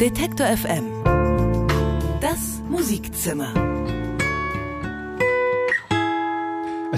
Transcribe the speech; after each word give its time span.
Detektor 0.00 0.46
FM. 0.46 1.04
Das 2.22 2.62
Musikzimmer. 2.70 3.79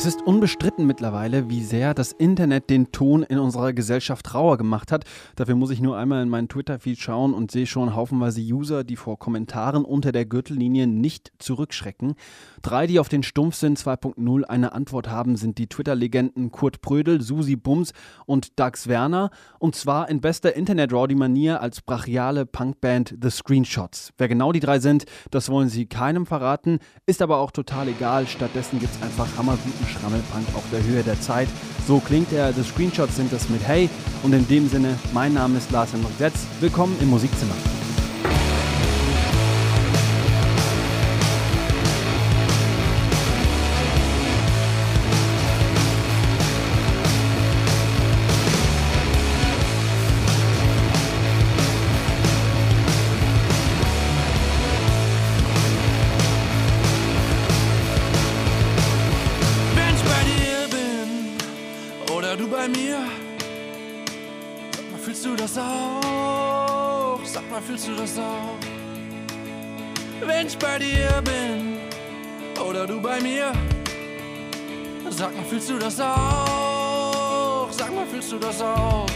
Es 0.02 0.08
ist 0.08 0.26
unbestritten 0.26 0.84
mittlerweile, 0.84 1.48
wie 1.48 1.62
sehr 1.62 1.94
das 1.94 2.10
Internet 2.10 2.70
den 2.70 2.90
Ton 2.90 3.22
in 3.22 3.38
unserer 3.38 3.72
Gesellschaft 3.72 4.34
rauer 4.34 4.59
gemacht 4.59 4.90
hat. 4.90 5.04
Dafür 5.36 5.54
muss 5.54 5.70
ich 5.70 5.80
nur 5.80 5.96
einmal 5.96 6.24
in 6.24 6.28
meinen 6.28 6.48
Twitter-Feed 6.48 6.98
schauen 6.98 7.32
und 7.32 7.52
sehe 7.52 7.66
schon 7.66 7.95
haufenweise 7.95 8.41
User, 8.41 8.82
die 8.82 8.96
vor 8.96 9.20
Kommentaren 9.20 9.84
unter 9.84 10.10
der 10.10 10.24
Gürtellinie 10.24 10.88
nicht 10.88 11.30
zurückschrecken. 11.38 12.16
Drei, 12.62 12.88
die 12.88 12.98
auf 12.98 13.09
den 13.09 13.23
Stumpfsinn 13.23 13.77
2.0 13.77 14.42
eine 14.42 14.73
Antwort 14.73 15.09
haben, 15.09 15.36
sind 15.36 15.59
die 15.59 15.68
Twitter-Legenden 15.68 16.50
Kurt 16.50 16.80
Prödel, 16.80 17.20
Susi 17.20 17.55
Bums 17.55 17.92
und 18.27 18.59
Dax 18.59 18.88
Werner. 18.88 19.30
Und 19.60 19.77
zwar 19.77 20.09
in 20.09 20.20
bester 20.20 20.56
Internet-Rowdy-Manier 20.56 21.60
als 21.60 21.80
brachiale 21.80 22.45
Punkband 22.45 23.14
The 23.23 23.30
Screenshots. 23.30 24.10
Wer 24.19 24.27
genau 24.27 24.50
die 24.50 24.59
drei 24.59 24.80
sind, 24.80 25.05
das 25.30 25.48
wollen 25.48 25.69
sie 25.69 25.87
keinem 25.87 26.27
verraten, 26.27 26.80
ist 27.06 27.23
aber 27.23 27.38
auch 27.38 27.52
total 27.52 27.87
egal. 27.87 28.27
Stattdessen 28.27 28.80
gibt 28.80 28.92
es 28.96 29.00
einfach 29.00 29.28
hammerguten 29.38 29.91
Schrammelpunk 29.92 30.46
auf 30.55 30.64
der 30.73 30.82
Höhe 30.82 31.02
der 31.02 31.20
Zeit. 31.20 31.48
So 31.87 32.01
klingt 32.01 32.32
er. 32.32 32.52
The 32.52 32.62
Screenshots 32.62 33.16
sind 33.16 33.32
das 33.32 33.48
mit 33.48 33.66
Hey. 33.66 33.88
Und 34.23 34.32
in 34.32 34.46
dem 34.48 34.68
Sinne, 34.68 34.98
mein 35.12 35.34
Name 35.34 35.59
ist 35.59 35.70
Lars 35.70 35.92
Henrik 35.92 36.12
Setz. 36.18 36.46
Willkommen 36.60 36.96
im 37.01 37.10
Musikzimmer. 37.10 37.55
Bei 70.72 70.78
dir 70.78 71.22
bin 71.22 71.78
oder 72.66 72.87
du 72.87 72.98
bei 72.98 73.20
mir, 73.20 73.53
sag 75.10 75.37
mal, 75.37 75.44
fühlst 75.44 75.69
du 75.69 75.78
das 75.78 76.00
auch? 76.00 77.69
Sag 77.70 77.94
mal, 77.94 78.06
fühlst 78.06 78.32
du 78.32 78.38
das 78.38 78.62
auch? 78.62 79.06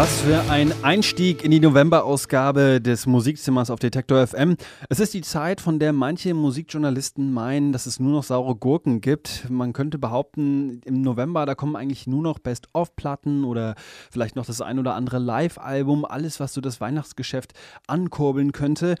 Was 0.00 0.22
für 0.22 0.40
ein 0.50 0.72
Einstieg 0.82 1.44
in 1.44 1.50
die 1.50 1.60
November-Ausgabe 1.60 2.80
des 2.80 3.04
Musikzimmers 3.04 3.68
auf 3.68 3.80
Detektor 3.80 4.26
FM. 4.26 4.56
Es 4.88 4.98
ist 4.98 5.12
die 5.12 5.20
Zeit, 5.20 5.60
von 5.60 5.78
der 5.78 5.92
manche 5.92 6.32
Musikjournalisten 6.32 7.34
meinen, 7.34 7.70
dass 7.70 7.84
es 7.84 8.00
nur 8.00 8.12
noch 8.12 8.22
saure 8.22 8.54
Gurken 8.54 9.02
gibt. 9.02 9.50
Man 9.50 9.74
könnte 9.74 9.98
behaupten, 9.98 10.80
im 10.86 11.02
November, 11.02 11.44
da 11.44 11.54
kommen 11.54 11.76
eigentlich 11.76 12.06
nur 12.06 12.22
noch 12.22 12.38
Best-of-Platten 12.38 13.44
oder 13.44 13.74
vielleicht 14.10 14.36
noch 14.36 14.46
das 14.46 14.62
ein 14.62 14.78
oder 14.78 14.94
andere 14.94 15.18
Live-Album, 15.18 16.06
alles, 16.06 16.40
was 16.40 16.54
so 16.54 16.62
das 16.62 16.80
Weihnachtsgeschäft 16.80 17.52
ankurbeln 17.86 18.52
könnte. 18.52 18.94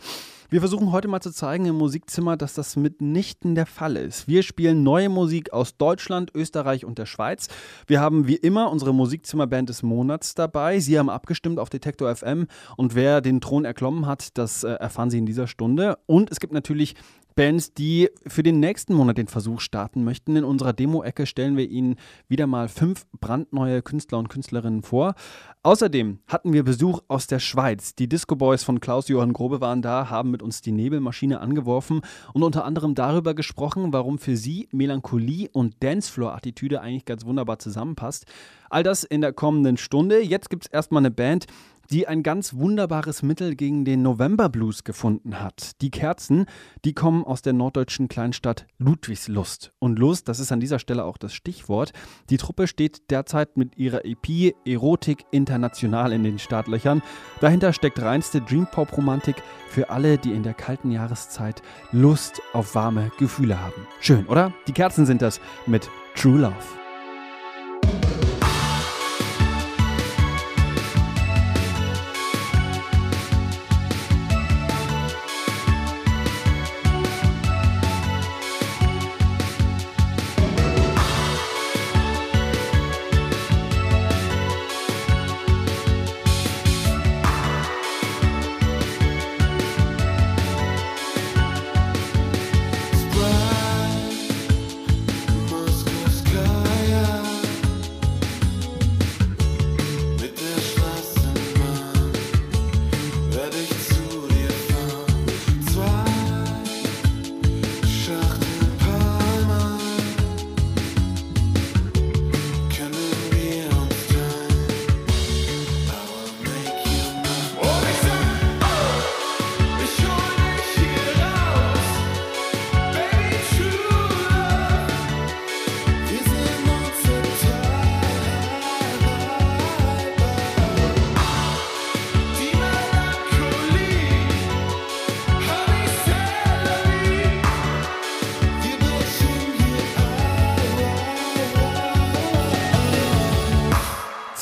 Wir 0.52 0.58
versuchen 0.58 0.90
heute 0.90 1.06
mal 1.06 1.20
zu 1.20 1.30
zeigen 1.30 1.66
im 1.66 1.76
Musikzimmer, 1.76 2.36
dass 2.36 2.54
das 2.54 2.74
mitnichten 2.74 3.54
der 3.54 3.66
Fall 3.66 3.94
ist. 3.94 4.26
Wir 4.26 4.42
spielen 4.42 4.82
neue 4.82 5.08
Musik 5.08 5.52
aus 5.52 5.76
Deutschland, 5.76 6.32
Österreich 6.34 6.84
und 6.84 6.98
der 6.98 7.06
Schweiz. 7.06 7.46
Wir 7.86 8.00
haben 8.00 8.26
wie 8.26 8.34
immer 8.34 8.72
unsere 8.72 8.92
Musikzimmerband 8.92 9.68
des 9.68 9.84
Monats 9.84 10.34
dabei. 10.34 10.80
Sie 10.80 10.98
haben 10.98 11.08
abgestimmt 11.08 11.60
auf 11.60 11.70
Detektor 11.70 12.12
FM 12.12 12.48
und 12.76 12.96
wer 12.96 13.20
den 13.20 13.40
Thron 13.40 13.64
erklommen 13.64 14.06
hat, 14.06 14.36
das 14.38 14.64
äh, 14.64 14.72
erfahren 14.72 15.08
Sie 15.10 15.18
in 15.18 15.26
dieser 15.26 15.46
Stunde. 15.46 15.98
Und 16.06 16.32
es 16.32 16.40
gibt 16.40 16.52
natürlich 16.52 16.96
Bands, 17.36 17.72
die 17.72 18.10
für 18.26 18.42
den 18.42 18.60
nächsten 18.60 18.92
Monat 18.92 19.18
den 19.18 19.28
Versuch 19.28 19.60
starten 19.60 20.04
möchten. 20.04 20.36
In 20.36 20.44
unserer 20.44 20.72
Demo-Ecke 20.72 21.26
stellen 21.26 21.56
wir 21.56 21.68
Ihnen 21.68 21.96
wieder 22.28 22.46
mal 22.46 22.68
fünf 22.68 23.06
brandneue 23.20 23.82
Künstler 23.82 24.18
und 24.18 24.28
Künstlerinnen 24.28 24.82
vor. 24.82 25.14
Außerdem 25.62 26.20
hatten 26.26 26.54
wir 26.54 26.64
Besuch 26.64 27.02
aus 27.08 27.26
der 27.26 27.38
Schweiz. 27.38 27.94
Die 27.94 28.08
Disco 28.08 28.34
Boys 28.34 28.64
von 28.64 28.80
Klaus-Johann 28.80 29.34
Grobe 29.34 29.60
waren 29.60 29.82
da, 29.82 30.08
haben 30.08 30.30
mit 30.30 30.42
uns 30.42 30.62
die 30.62 30.72
Nebelmaschine 30.72 31.38
angeworfen 31.38 32.00
und 32.32 32.42
unter 32.42 32.64
anderem 32.64 32.94
darüber 32.94 33.34
gesprochen, 33.34 33.92
warum 33.92 34.18
für 34.18 34.38
sie 34.38 34.70
Melancholie 34.72 35.50
und 35.52 35.76
Dancefloor-Attitüde 35.82 36.80
eigentlich 36.80 37.04
ganz 37.04 37.26
wunderbar 37.26 37.58
zusammenpasst. 37.58 38.24
All 38.70 38.82
das 38.82 39.04
in 39.04 39.20
der 39.20 39.34
kommenden 39.34 39.76
Stunde. 39.76 40.22
Jetzt 40.22 40.48
gibt 40.48 40.64
es 40.64 40.72
erstmal 40.72 41.02
eine 41.02 41.10
Band, 41.10 41.44
die 41.90 42.06
ein 42.06 42.22
ganz 42.22 42.54
wunderbares 42.54 43.22
Mittel 43.22 43.56
gegen 43.56 43.84
den 43.84 44.02
November 44.02 44.48
Blues 44.48 44.84
gefunden 44.84 45.40
hat. 45.40 45.80
Die 45.82 45.90
Kerzen, 45.90 46.46
die 46.84 46.94
kommen 46.94 47.24
aus 47.24 47.42
der 47.42 47.52
norddeutschen 47.52 48.08
Kleinstadt 48.08 48.66
Ludwigslust. 48.78 49.72
Und 49.80 49.98
Lust, 49.98 50.28
das 50.28 50.38
ist 50.38 50.52
an 50.52 50.60
dieser 50.60 50.78
Stelle 50.78 51.04
auch 51.04 51.18
das 51.18 51.34
Stichwort. 51.34 51.92
Die 52.30 52.36
Truppe 52.36 52.68
steht 52.68 53.10
derzeit 53.10 53.56
mit 53.56 53.76
ihrer 53.76 54.04
EP 54.04 54.54
Erotik 54.64 55.24
international 55.50 56.12
in 56.12 56.22
den 56.22 56.38
Startlöchern. 56.38 57.02
Dahinter 57.40 57.72
steckt 57.72 58.00
reinste 58.00 58.40
Dream-Pop-Romantik 58.40 59.36
für 59.68 59.90
alle, 59.90 60.16
die 60.16 60.32
in 60.32 60.42
der 60.42 60.54
kalten 60.54 60.92
Jahreszeit 60.92 61.62
Lust 61.92 62.40
auf 62.52 62.74
warme 62.74 63.10
Gefühle 63.18 63.60
haben. 63.60 63.86
Schön, 64.00 64.26
oder? 64.26 64.52
Die 64.68 64.72
Kerzen 64.72 65.06
sind 65.06 65.22
das 65.22 65.40
mit 65.66 65.90
True 66.14 66.38
Love. 66.38 66.79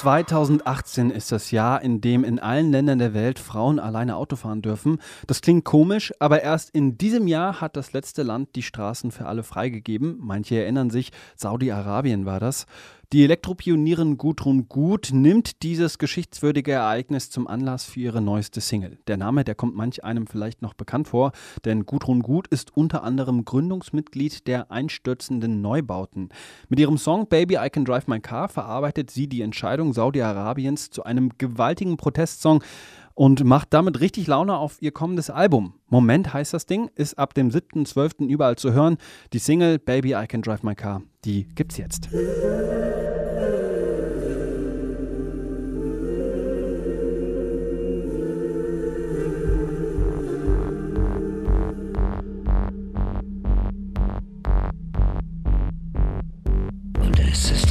2018 0.08 1.10
ist 1.10 1.32
das 1.32 1.50
Jahr, 1.50 1.82
in 1.82 2.00
dem 2.00 2.24
in 2.24 2.38
allen 2.38 2.72
Ländern 2.72 2.98
der 2.98 3.12
Welt 3.12 3.38
Frauen 3.38 3.78
alleine 3.78 4.16
Auto 4.16 4.36
fahren 4.36 4.62
dürfen. 4.62 5.02
Das 5.26 5.42
klingt 5.42 5.66
komisch, 5.66 6.14
aber 6.18 6.42
erst 6.42 6.70
in 6.70 6.96
diesem 6.96 7.26
Jahr 7.26 7.60
hat 7.60 7.76
das 7.76 7.92
letzte 7.92 8.22
Land 8.22 8.56
die 8.56 8.62
Straßen 8.62 9.10
für 9.10 9.26
alle 9.26 9.42
freigegeben. 9.42 10.16
Manche 10.18 10.62
erinnern 10.62 10.88
sich, 10.88 11.12
Saudi-Arabien 11.36 12.24
war 12.24 12.40
das. 12.40 12.64
Die 13.14 13.24
Elektropionierin 13.24 14.18
Gudrun 14.18 14.68
Gut 14.68 15.12
nimmt 15.14 15.62
dieses 15.62 15.96
geschichtswürdige 15.96 16.72
Ereignis 16.72 17.30
zum 17.30 17.46
Anlass 17.46 17.84
für 17.84 18.00
ihre 18.00 18.20
neueste 18.20 18.60
Single. 18.60 18.98
Der 19.06 19.16
Name, 19.16 19.44
der 19.44 19.54
kommt 19.54 19.74
manch 19.74 20.04
einem 20.04 20.26
vielleicht 20.26 20.60
noch 20.60 20.74
bekannt 20.74 21.08
vor, 21.08 21.32
denn 21.64 21.86
Gudrun 21.86 22.20
Gut 22.20 22.48
ist 22.48 22.76
unter 22.76 23.02
anderem 23.04 23.46
Gründungsmitglied 23.46 24.46
der 24.46 24.70
einstürzenden 24.70 25.62
Neubauten. 25.62 26.28
Mit 26.68 26.80
ihrem 26.80 26.98
Song 26.98 27.26
Baby 27.28 27.56
I 27.56 27.70
Can 27.70 27.86
Drive 27.86 28.08
My 28.08 28.20
Car 28.20 28.50
verarbeitet 28.50 29.10
sie 29.10 29.26
die 29.26 29.40
Entscheidung 29.40 29.94
Saudi-Arabiens 29.94 30.90
zu 30.90 31.02
einem 31.02 31.30
gewaltigen 31.38 31.96
Protestsong 31.96 32.62
und 33.18 33.42
macht 33.42 33.74
damit 33.74 33.98
richtig 33.98 34.28
Laune 34.28 34.56
auf 34.56 34.80
ihr 34.80 34.92
kommendes 34.92 35.28
Album. 35.28 35.74
Moment 35.88 36.32
heißt 36.32 36.54
das 36.54 36.66
Ding, 36.66 36.88
ist 36.94 37.18
ab 37.18 37.34
dem 37.34 37.50
7.12. 37.50 38.28
überall 38.28 38.54
zu 38.54 38.72
hören. 38.72 38.96
Die 39.32 39.40
Single 39.40 39.80
Baby 39.80 40.12
I 40.12 40.28
Can 40.28 40.40
Drive 40.40 40.62
My 40.62 40.76
Car, 40.76 41.02
die 41.24 41.48
gibt's 41.56 41.78
jetzt. 41.78 42.10
Und 57.00 57.18
es 57.18 57.50
ist 57.50 57.67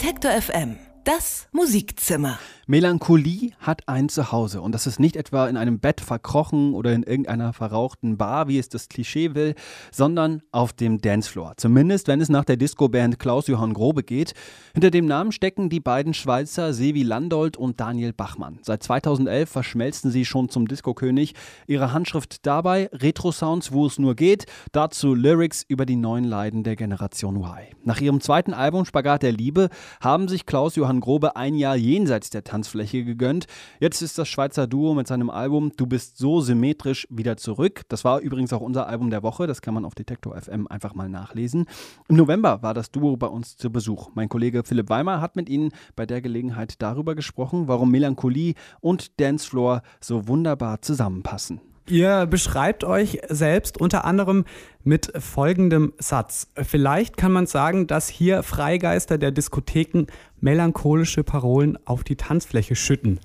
Detektor 0.00 0.30
FM. 0.30 0.76
Das 1.04 1.46
Musikzimmer. 1.52 2.38
Melancholie 2.66 3.49
hat 3.60 3.88
ein 3.88 4.08
Zuhause 4.08 4.60
und 4.60 4.72
das 4.72 4.86
ist 4.86 4.98
nicht 4.98 5.16
etwa 5.16 5.46
in 5.48 5.56
einem 5.56 5.78
Bett 5.78 6.00
verkrochen 6.00 6.74
oder 6.74 6.92
in 6.92 7.02
irgendeiner 7.02 7.52
verrauchten 7.52 8.16
Bar, 8.16 8.48
wie 8.48 8.58
es 8.58 8.68
das 8.68 8.88
Klischee 8.88 9.34
will, 9.34 9.54
sondern 9.92 10.42
auf 10.50 10.72
dem 10.72 11.00
Dancefloor. 11.00 11.54
Zumindest, 11.56 12.08
wenn 12.08 12.20
es 12.20 12.28
nach 12.28 12.44
der 12.44 12.56
Disco-Band 12.56 13.18
Klaus-Johann 13.18 13.74
Grobe 13.74 14.02
geht. 14.02 14.32
Hinter 14.72 14.90
dem 14.90 15.06
Namen 15.06 15.32
stecken 15.32 15.68
die 15.68 15.80
beiden 15.80 16.14
Schweizer 16.14 16.72
Sevi 16.72 17.02
Landolt 17.02 17.56
und 17.56 17.80
Daniel 17.80 18.12
Bachmann. 18.12 18.58
Seit 18.62 18.82
2011 18.82 19.48
verschmelzen 19.48 20.10
sie 20.10 20.24
schon 20.24 20.48
zum 20.48 20.66
Disco-König. 20.66 21.34
Ihre 21.66 21.92
Handschrift 21.92 22.46
dabei 22.46 22.88
Retro-Sounds, 22.92 23.72
wo 23.72 23.86
es 23.86 23.98
nur 23.98 24.14
geht, 24.14 24.46
dazu 24.72 25.14
Lyrics 25.14 25.64
über 25.68 25.86
die 25.86 25.96
neuen 25.96 26.24
Leiden 26.24 26.62
der 26.62 26.76
Generation 26.76 27.36
Y. 27.36 27.66
Nach 27.84 28.00
ihrem 28.00 28.20
zweiten 28.20 28.54
Album 28.54 28.84
Spagat 28.84 29.22
der 29.22 29.32
Liebe 29.32 29.68
haben 30.00 30.28
sich 30.28 30.46
Klaus-Johann 30.46 31.00
Grobe 31.00 31.36
ein 31.36 31.54
Jahr 31.54 31.76
jenseits 31.76 32.30
der 32.30 32.44
Tanzfläche 32.44 33.04
gegönnt. 33.04 33.46
Jetzt 33.78 34.02
ist 34.02 34.18
das 34.18 34.28
Schweizer 34.28 34.66
Duo 34.66 34.94
mit 34.94 35.06
seinem 35.06 35.30
Album 35.30 35.72
Du 35.76 35.86
bist 35.86 36.18
so 36.18 36.40
symmetrisch 36.40 37.06
wieder 37.10 37.36
zurück. 37.36 37.82
Das 37.88 38.04
war 38.04 38.20
übrigens 38.20 38.52
auch 38.52 38.60
unser 38.60 38.86
Album 38.86 39.10
der 39.10 39.22
Woche. 39.22 39.46
Das 39.46 39.62
kann 39.62 39.74
man 39.74 39.84
auf 39.84 39.94
Detektor 39.94 40.40
FM 40.40 40.66
einfach 40.66 40.94
mal 40.94 41.08
nachlesen. 41.08 41.66
Im 42.08 42.16
November 42.16 42.62
war 42.62 42.74
das 42.74 42.90
Duo 42.90 43.16
bei 43.16 43.26
uns 43.26 43.56
zu 43.56 43.70
Besuch. 43.70 44.10
Mein 44.14 44.28
Kollege 44.28 44.62
Philipp 44.64 44.88
Weimer 44.90 45.20
hat 45.20 45.36
mit 45.36 45.48
ihnen 45.48 45.70
bei 45.96 46.06
der 46.06 46.20
Gelegenheit 46.20 46.82
darüber 46.82 47.14
gesprochen, 47.14 47.68
warum 47.68 47.90
Melancholie 47.90 48.54
und 48.80 49.20
Dancefloor 49.20 49.82
so 50.00 50.28
wunderbar 50.28 50.82
zusammenpassen. 50.82 51.60
Ihr 51.90 52.26
beschreibt 52.26 52.84
euch 52.84 53.20
selbst 53.28 53.78
unter 53.78 54.04
anderem 54.04 54.44
mit 54.84 55.12
folgendem 55.18 55.92
Satz. 55.98 56.46
Vielleicht 56.54 57.16
kann 57.16 57.32
man 57.32 57.46
sagen, 57.46 57.86
dass 57.86 58.08
hier 58.08 58.42
Freigeister 58.42 59.18
der 59.18 59.32
Diskotheken 59.32 60.06
melancholische 60.40 61.24
Parolen 61.24 61.78
auf 61.84 62.04
die 62.04 62.16
Tanzfläche 62.16 62.76
schütten. 62.76 63.18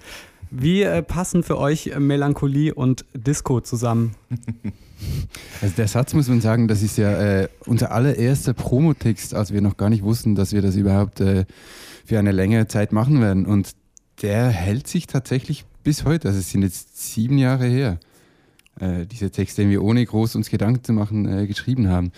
Wie 0.50 0.84
äh, 0.84 1.02
passen 1.04 1.44
für 1.44 1.58
euch 1.58 1.92
Melancholie 1.98 2.74
und 2.74 3.06
Disco 3.14 3.62
zusammen? 3.62 4.16
Also 5.62 5.76
der 5.76 5.90
Satz 5.90 6.14
muss 6.14 6.30
man 6.30 6.40
sagen, 6.40 6.70
das 6.70 6.82
ist 6.82 6.98
ja 6.98 7.12
äh, 7.12 7.50
unser 7.66 7.92
allererster 7.92 8.54
Promotext, 8.54 9.34
als 9.34 9.52
wir 9.52 9.62
noch 9.62 9.76
gar 9.76 9.90
nicht 9.90 10.04
wussten, 10.04 10.36
dass 10.36 10.54
wir 10.54 10.62
das 10.62 10.78
überhaupt 10.78 11.20
äh, 11.20 11.46
für 12.06 12.18
eine 12.18 12.32
längere 12.32 12.68
Zeit 12.68 12.94
machen 12.94 13.20
werden. 13.22 13.46
Und 13.46 13.72
der 14.22 14.48
hält 14.48 14.88
sich 14.88 15.06
tatsächlich 15.06 15.66
bis 15.84 16.06
heute. 16.06 16.30
Also 16.30 16.40
es 16.40 16.50
sind 16.50 16.64
jetzt 16.64 16.98
sieben 17.12 17.38
Jahre 17.38 17.66
her, 17.66 18.00
äh, 18.80 19.06
Text, 19.06 19.58
den 19.58 19.70
wir 19.70 19.84
ohne 19.84 20.06
groß 20.06 20.36
uns 20.36 20.50
Gedanken 20.50 20.84
zu 20.84 20.94
machen 20.94 21.28
äh, 21.28 21.48
geschrieben 21.48 21.90
haben. 21.90 22.12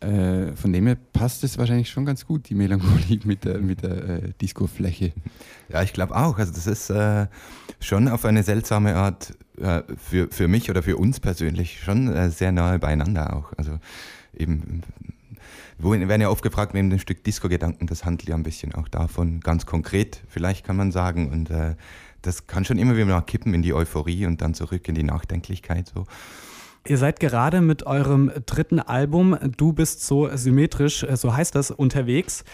Äh, 0.00 0.54
von 0.54 0.72
dem 0.72 0.86
her 0.86 0.96
passt 1.12 1.42
es 1.42 1.56
wahrscheinlich 1.56 1.88
schon 1.88 2.04
ganz 2.04 2.26
gut, 2.26 2.48
die 2.50 2.54
Melancholie 2.54 3.20
mit 3.24 3.44
der, 3.44 3.58
mit 3.58 3.82
der 3.82 4.08
äh, 4.08 4.32
Discofläche. 4.40 5.12
Ja, 5.70 5.82
ich 5.82 5.92
glaube 5.92 6.14
auch. 6.14 6.38
Also 6.38 6.52
das 6.52 6.66
ist 6.66 6.90
äh, 6.90 7.26
schon 7.80 8.08
auf 8.08 8.24
eine 8.26 8.42
seltsame 8.42 8.94
Art 8.96 9.34
äh, 9.58 9.82
für, 9.96 10.28
für 10.30 10.48
mich 10.48 10.68
oder 10.68 10.82
für 10.82 10.98
uns 10.98 11.18
persönlich 11.18 11.80
schon 11.80 12.30
sehr 12.30 12.52
nahe 12.52 12.78
beieinander 12.78 13.34
auch. 13.34 13.52
Also 13.56 13.78
eben, 14.36 14.82
wir 15.78 16.08
werden 16.08 16.20
ja 16.20 16.28
oft 16.28 16.42
gefragt, 16.42 16.74
mit 16.74 16.92
dem 16.92 16.98
Stück 16.98 17.24
Disco-Gedanken, 17.24 17.86
das 17.86 18.04
handelt 18.04 18.28
ja 18.28 18.34
ein 18.34 18.42
bisschen 18.42 18.74
auch 18.74 18.88
davon, 18.88 19.40
ganz 19.40 19.64
konkret, 19.64 20.22
vielleicht 20.28 20.66
kann 20.66 20.76
man 20.76 20.92
sagen. 20.92 21.30
Und 21.30 21.50
äh, 21.50 21.74
das 22.22 22.46
kann 22.46 22.64
schon 22.64 22.78
immer 22.78 22.96
wieder 22.96 23.06
mal 23.06 23.20
kippen 23.20 23.54
in 23.54 23.62
die 23.62 23.74
Euphorie 23.74 24.26
und 24.26 24.40
dann 24.40 24.54
zurück 24.54 24.88
in 24.88 24.94
die 24.94 25.02
Nachdenklichkeit. 25.02 25.90
So. 25.94 26.04
Ihr 26.86 26.98
seid 26.98 27.20
gerade 27.20 27.60
mit 27.60 27.86
eurem 27.86 28.30
dritten 28.46 28.78
Album 28.78 29.36
Du 29.56 29.72
bist 29.72 30.04
so 30.04 30.28
symmetrisch, 30.36 31.02
äh, 31.02 31.16
so 31.16 31.34
heißt 31.34 31.54
das, 31.54 31.70
unterwegs. 31.70 32.44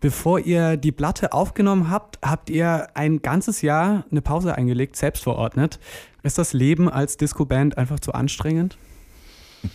Bevor 0.00 0.38
ihr 0.38 0.76
die 0.76 0.92
Platte 0.92 1.32
aufgenommen 1.32 1.90
habt, 1.90 2.18
habt 2.22 2.50
ihr 2.50 2.88
ein 2.94 3.20
ganzes 3.20 3.62
Jahr 3.62 4.04
eine 4.10 4.22
Pause 4.22 4.54
eingelegt, 4.54 4.94
selbst 4.94 5.24
verordnet. 5.24 5.80
Ist 6.22 6.38
das 6.38 6.52
Leben 6.52 6.88
als 6.88 7.16
Disco-Band 7.16 7.76
einfach 7.78 8.00
zu 8.00 8.12
anstrengend? 8.12 8.78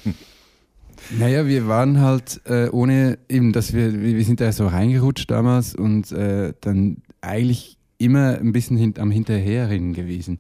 Naja, 1.10 1.46
wir 1.48 1.68
waren 1.68 2.00
halt 2.00 2.42
äh, 2.46 2.70
ohne 2.70 3.18
eben, 3.28 3.52
dass 3.52 3.74
wir, 3.74 3.92
wir 4.02 4.16
wir 4.16 4.24
sind 4.24 4.40
da 4.40 4.52
so 4.54 4.68
reingerutscht 4.68 5.30
damals 5.30 5.76
und 5.76 6.12
äh, 6.14 6.54
dann 6.62 7.02
eigentlich 7.20 7.78
immer 8.03 8.38
ein 8.39 8.51
bisschen 8.51 8.77
hint, 8.77 9.00
am 9.00 9.12
Hinterherrennen 9.12 9.93
gewesen. 9.93 10.39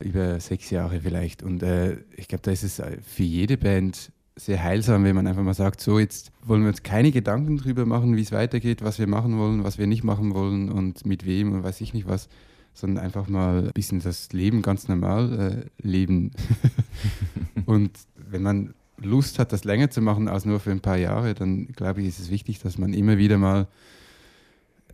Über 0.00 0.40
sechs 0.40 0.70
Jahre 0.70 1.00
vielleicht. 1.00 1.42
Und 1.42 1.62
äh, 1.62 1.98
ich 2.16 2.28
glaube, 2.28 2.42
da 2.42 2.50
ist 2.50 2.64
es 2.64 2.78
äh, 2.78 2.98
für 3.02 3.22
jede 3.22 3.56
Band 3.56 4.12
sehr 4.36 4.62
heilsam, 4.62 5.04
wenn 5.04 5.14
man 5.14 5.26
einfach 5.26 5.44
mal 5.44 5.54
sagt, 5.54 5.80
so 5.80 5.98
jetzt 5.98 6.32
wollen 6.42 6.62
wir 6.62 6.68
uns 6.68 6.82
keine 6.82 7.12
Gedanken 7.12 7.56
drüber 7.56 7.86
machen, 7.86 8.16
wie 8.16 8.22
es 8.22 8.32
weitergeht, 8.32 8.82
was 8.82 8.98
wir 8.98 9.06
machen 9.06 9.38
wollen, 9.38 9.62
was 9.62 9.78
wir 9.78 9.86
nicht 9.86 10.02
machen 10.02 10.34
wollen 10.34 10.70
und 10.70 11.06
mit 11.06 11.24
wem 11.24 11.52
und 11.52 11.62
weiß 11.62 11.80
ich 11.80 11.94
nicht 11.94 12.08
was, 12.08 12.28
sondern 12.72 13.04
einfach 13.04 13.28
mal 13.28 13.66
ein 13.66 13.72
bisschen 13.72 14.00
das 14.00 14.32
Leben 14.32 14.60
ganz 14.60 14.88
normal 14.88 15.68
äh, 15.80 15.86
leben. 15.86 16.32
und 17.66 17.92
wenn 18.16 18.42
man 18.42 18.74
Lust 19.00 19.38
hat, 19.38 19.52
das 19.52 19.64
länger 19.64 19.90
zu 19.90 20.00
machen 20.00 20.26
als 20.26 20.44
nur 20.44 20.58
für 20.58 20.72
ein 20.72 20.80
paar 20.80 20.96
Jahre, 20.96 21.34
dann 21.34 21.68
glaube 21.68 22.02
ich, 22.02 22.08
ist 22.08 22.18
es 22.18 22.30
wichtig, 22.30 22.58
dass 22.58 22.78
man 22.78 22.92
immer 22.92 23.18
wieder 23.18 23.38
mal 23.38 23.68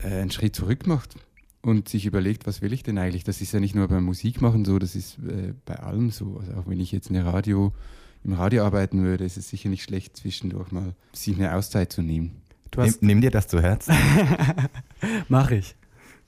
äh, 0.00 0.08
einen 0.08 0.30
Schritt 0.30 0.54
zurück 0.54 0.86
macht 0.86 1.16
und 1.62 1.88
sich 1.88 2.06
überlegt, 2.06 2.46
was 2.46 2.62
will 2.62 2.72
ich 2.72 2.82
denn 2.82 2.98
eigentlich? 2.98 3.24
Das 3.24 3.40
ist 3.40 3.52
ja 3.52 3.60
nicht 3.60 3.74
nur 3.74 3.88
beim 3.88 4.04
Musikmachen 4.04 4.64
so, 4.64 4.78
das 4.78 4.94
ist 4.94 5.18
äh, 5.18 5.54
bei 5.64 5.76
allem 5.76 6.10
so. 6.10 6.38
Also 6.38 6.52
auch 6.54 6.66
wenn 6.66 6.80
ich 6.80 6.92
jetzt 6.92 7.10
eine 7.10 7.24
Radio, 7.26 7.72
im 8.24 8.32
Radio 8.32 8.64
arbeiten 8.64 9.02
würde, 9.02 9.24
ist 9.24 9.36
es 9.36 9.48
sicher 9.48 9.68
nicht 9.68 9.82
schlecht, 9.82 10.16
zwischendurch 10.16 10.72
mal 10.72 10.94
sich 11.12 11.36
eine 11.36 11.54
Auszeit 11.54 11.92
zu 11.92 12.02
nehmen. 12.02 12.42
Du 12.70 12.82
Nimm, 12.82 12.94
nimm 13.00 13.20
dir 13.20 13.30
das 13.30 13.48
zu 13.48 13.60
Herzen. 13.60 13.94
mach 15.28 15.50
ich. 15.50 15.74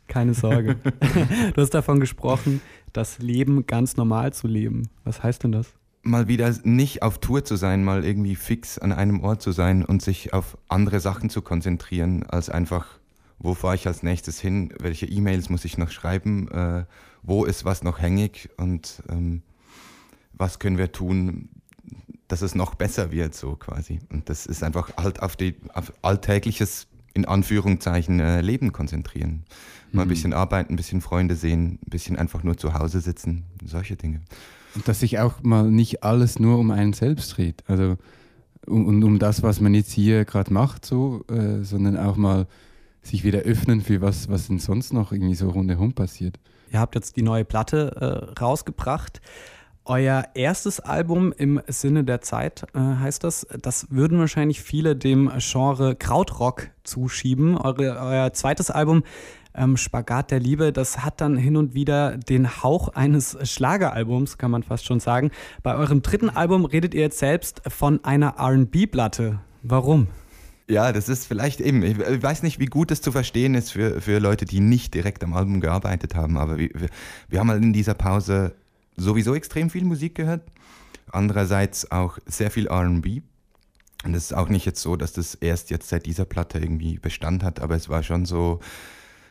Keine 0.08 0.34
Sorge. 0.34 0.76
du 1.54 1.62
hast 1.62 1.70
davon 1.70 2.00
gesprochen, 2.00 2.60
das 2.92 3.18
Leben 3.18 3.66
ganz 3.66 3.96
normal 3.96 4.32
zu 4.32 4.46
leben. 4.46 4.88
Was 5.04 5.22
heißt 5.22 5.44
denn 5.44 5.52
das? 5.52 5.72
Mal 6.02 6.26
wieder 6.26 6.52
nicht 6.64 7.02
auf 7.02 7.18
Tour 7.18 7.44
zu 7.44 7.56
sein, 7.56 7.84
mal 7.84 8.04
irgendwie 8.04 8.34
fix 8.34 8.78
an 8.78 8.92
einem 8.92 9.20
Ort 9.20 9.40
zu 9.40 9.52
sein 9.52 9.84
und 9.84 10.02
sich 10.02 10.34
auf 10.34 10.58
andere 10.68 10.98
Sachen 10.98 11.30
zu 11.30 11.42
konzentrieren, 11.42 12.24
als 12.24 12.50
einfach, 12.50 12.98
wo 13.42 13.54
fahre 13.54 13.75
ich 13.75 13.87
als 13.87 14.02
nächstes 14.02 14.40
hin, 14.40 14.72
welche 14.78 15.06
E-Mails 15.06 15.50
muss 15.50 15.64
ich 15.64 15.76
noch 15.76 15.90
schreiben, 15.90 16.49
äh, 16.49 16.84
wo 17.22 17.44
ist 17.44 17.64
was 17.64 17.82
noch 17.82 18.00
hängig 18.00 18.49
und 18.56 19.02
ähm, 19.08 19.42
was 20.32 20.58
können 20.58 20.78
wir 20.78 20.92
tun, 20.92 21.49
dass 22.28 22.40
es 22.40 22.54
noch 22.54 22.75
besser 22.75 23.11
wird, 23.12 23.34
so 23.34 23.56
quasi. 23.56 23.99
Und 24.11 24.28
das 24.28 24.46
ist 24.46 24.62
einfach 24.62 24.96
halt 24.96 25.20
auf, 25.22 25.37
die, 25.37 25.56
auf 25.75 25.92
alltägliches, 26.02 26.87
in 27.14 27.25
Anführungszeichen, 27.26 28.20
äh, 28.20 28.40
Leben 28.40 28.72
konzentrieren. 28.72 29.44
Mal 29.90 30.02
ein 30.02 30.08
bisschen 30.08 30.32
arbeiten, 30.32 30.72
ein 30.72 30.76
bisschen 30.76 31.02
Freunde 31.02 31.37
sehen, 31.37 31.78
ein 31.84 31.90
bisschen 31.90 32.16
einfach 32.16 32.42
nur 32.44 32.56
zu 32.56 32.72
Hause 32.72 33.00
sitzen, 33.00 33.44
solche 33.62 33.96
Dinge. 33.96 34.22
Und 34.75 34.88
dass 34.88 35.00
sich 35.00 35.18
auch 35.18 35.42
mal 35.42 35.70
nicht 35.70 36.02
alles 36.02 36.38
nur 36.38 36.58
um 36.58 36.70
einen 36.70 36.94
selbst 36.94 37.37
dreht. 37.37 37.62
Also 37.66 37.99
um, 38.66 38.87
und 38.87 39.04
um 39.04 39.18
das, 39.18 39.42
was 39.42 39.61
man 39.61 39.75
jetzt 39.75 39.92
hier 39.92 40.25
gerade 40.25 40.52
macht, 40.52 40.87
so, 40.87 41.25
äh, 41.28 41.62
sondern 41.62 41.99
auch 41.99 42.16
mal 42.16 42.46
sich 43.02 43.25
wieder 43.25 43.40
öffnen 43.40 43.80
für 43.80 44.00
was, 44.00 44.28
was 44.28 44.47
denn 44.47 44.59
sonst 44.59 44.92
noch 44.92 45.12
irgendwie 45.12 45.35
so 45.35 45.50
rundherum 45.50 45.92
passiert. 45.92 46.38
Ihr 46.71 46.80
habt 46.80 46.94
jetzt 46.94 47.16
die 47.16 47.23
neue 47.23 47.44
Platte 47.44 48.32
äh, 48.37 48.40
rausgebracht. 48.40 49.21
Euer 49.85 50.25
erstes 50.35 50.78
Album 50.78 51.32
im 51.37 51.61
Sinne 51.66 52.04
der 52.04 52.21
Zeit 52.21 52.64
äh, 52.73 52.78
heißt 52.78 53.25
das. 53.25 53.47
Das 53.61 53.90
würden 53.90 54.18
wahrscheinlich 54.18 54.62
viele 54.62 54.94
dem 54.94 55.30
Genre 55.38 55.97
Krautrock 55.97 56.71
zuschieben. 56.85 57.59
Eure, 57.59 57.99
euer 57.99 58.32
zweites 58.32 58.71
Album 58.71 59.02
ähm, 59.54 59.76
Spagat 59.76 60.30
der 60.30 60.40
Liebe, 60.40 60.73
das 60.73 61.04
hat 61.04 61.21
dann 61.21 61.37
hin 61.37 61.56
und 61.56 61.75
wieder 61.75 62.16
den 62.16 62.62
Hauch 62.62 62.88
eines 62.88 63.37
Schlageralbums, 63.42 64.38
kann 64.38 64.50
man 64.50 64.62
fast 64.62 64.87
schon 64.87 65.00
sagen. 65.00 65.30
Bei 65.62 65.75
eurem 65.75 66.02
dritten 66.02 66.30
Album 66.30 66.64
redet 66.64 66.94
ihr 66.94 67.02
jetzt 67.02 67.18
selbst 67.18 67.62
von 67.68 68.04
einer 68.04 68.37
RB-Platte. 68.38 69.40
Warum? 69.62 70.09
Ja, 70.69 70.92
das 70.92 71.09
ist 71.09 71.26
vielleicht 71.26 71.61
eben, 71.61 71.83
ich 71.83 71.99
weiß 71.99 72.42
nicht, 72.42 72.59
wie 72.61 72.66
gut 72.66 72.90
das 72.90 73.02
zu 73.02 73.12
verstehen 73.12 73.54
ist 73.54 73.73
für, 73.73 74.00
für 74.00 74.19
Leute, 74.19 74.45
die 74.45 74.61
nicht 74.61 74.95
direkt 74.95 75.25
am 75.25 75.35
Album 75.35 75.61
gearbeitet 75.61 76.14
haben, 76.14 76.38
aber 76.38 76.59
wir, 76.59 76.71
wir, 77.28 77.40
haben 77.40 77.50
halt 77.50 77.62
in 77.62 77.73
dieser 77.73 77.95
Pause 77.95 78.54
sowieso 78.97 79.35
extrem 79.35 79.71
viel 79.71 79.85
Musik 79.85 80.14
gehört, 80.14 80.42
andererseits 81.11 81.90
auch 81.90 82.19
sehr 82.26 82.50
viel 82.50 82.69
RB. 82.69 83.23
Und 84.04 84.14
es 84.14 84.25
ist 84.25 84.33
auch 84.33 84.49
nicht 84.49 84.66
jetzt 84.66 84.81
so, 84.81 84.97
dass 84.97 85.12
das 85.12 85.35
erst 85.37 85.71
jetzt 85.71 85.88
seit 85.88 86.07
dieser 86.07 86.25
Platte 86.25 86.59
irgendwie 86.59 86.99
Bestand 86.99 87.42
hat, 87.45 87.61
aber 87.61 87.76
es 87.76 87.88
war 87.88 88.02
schon 88.02 88.25
so, 88.25 88.61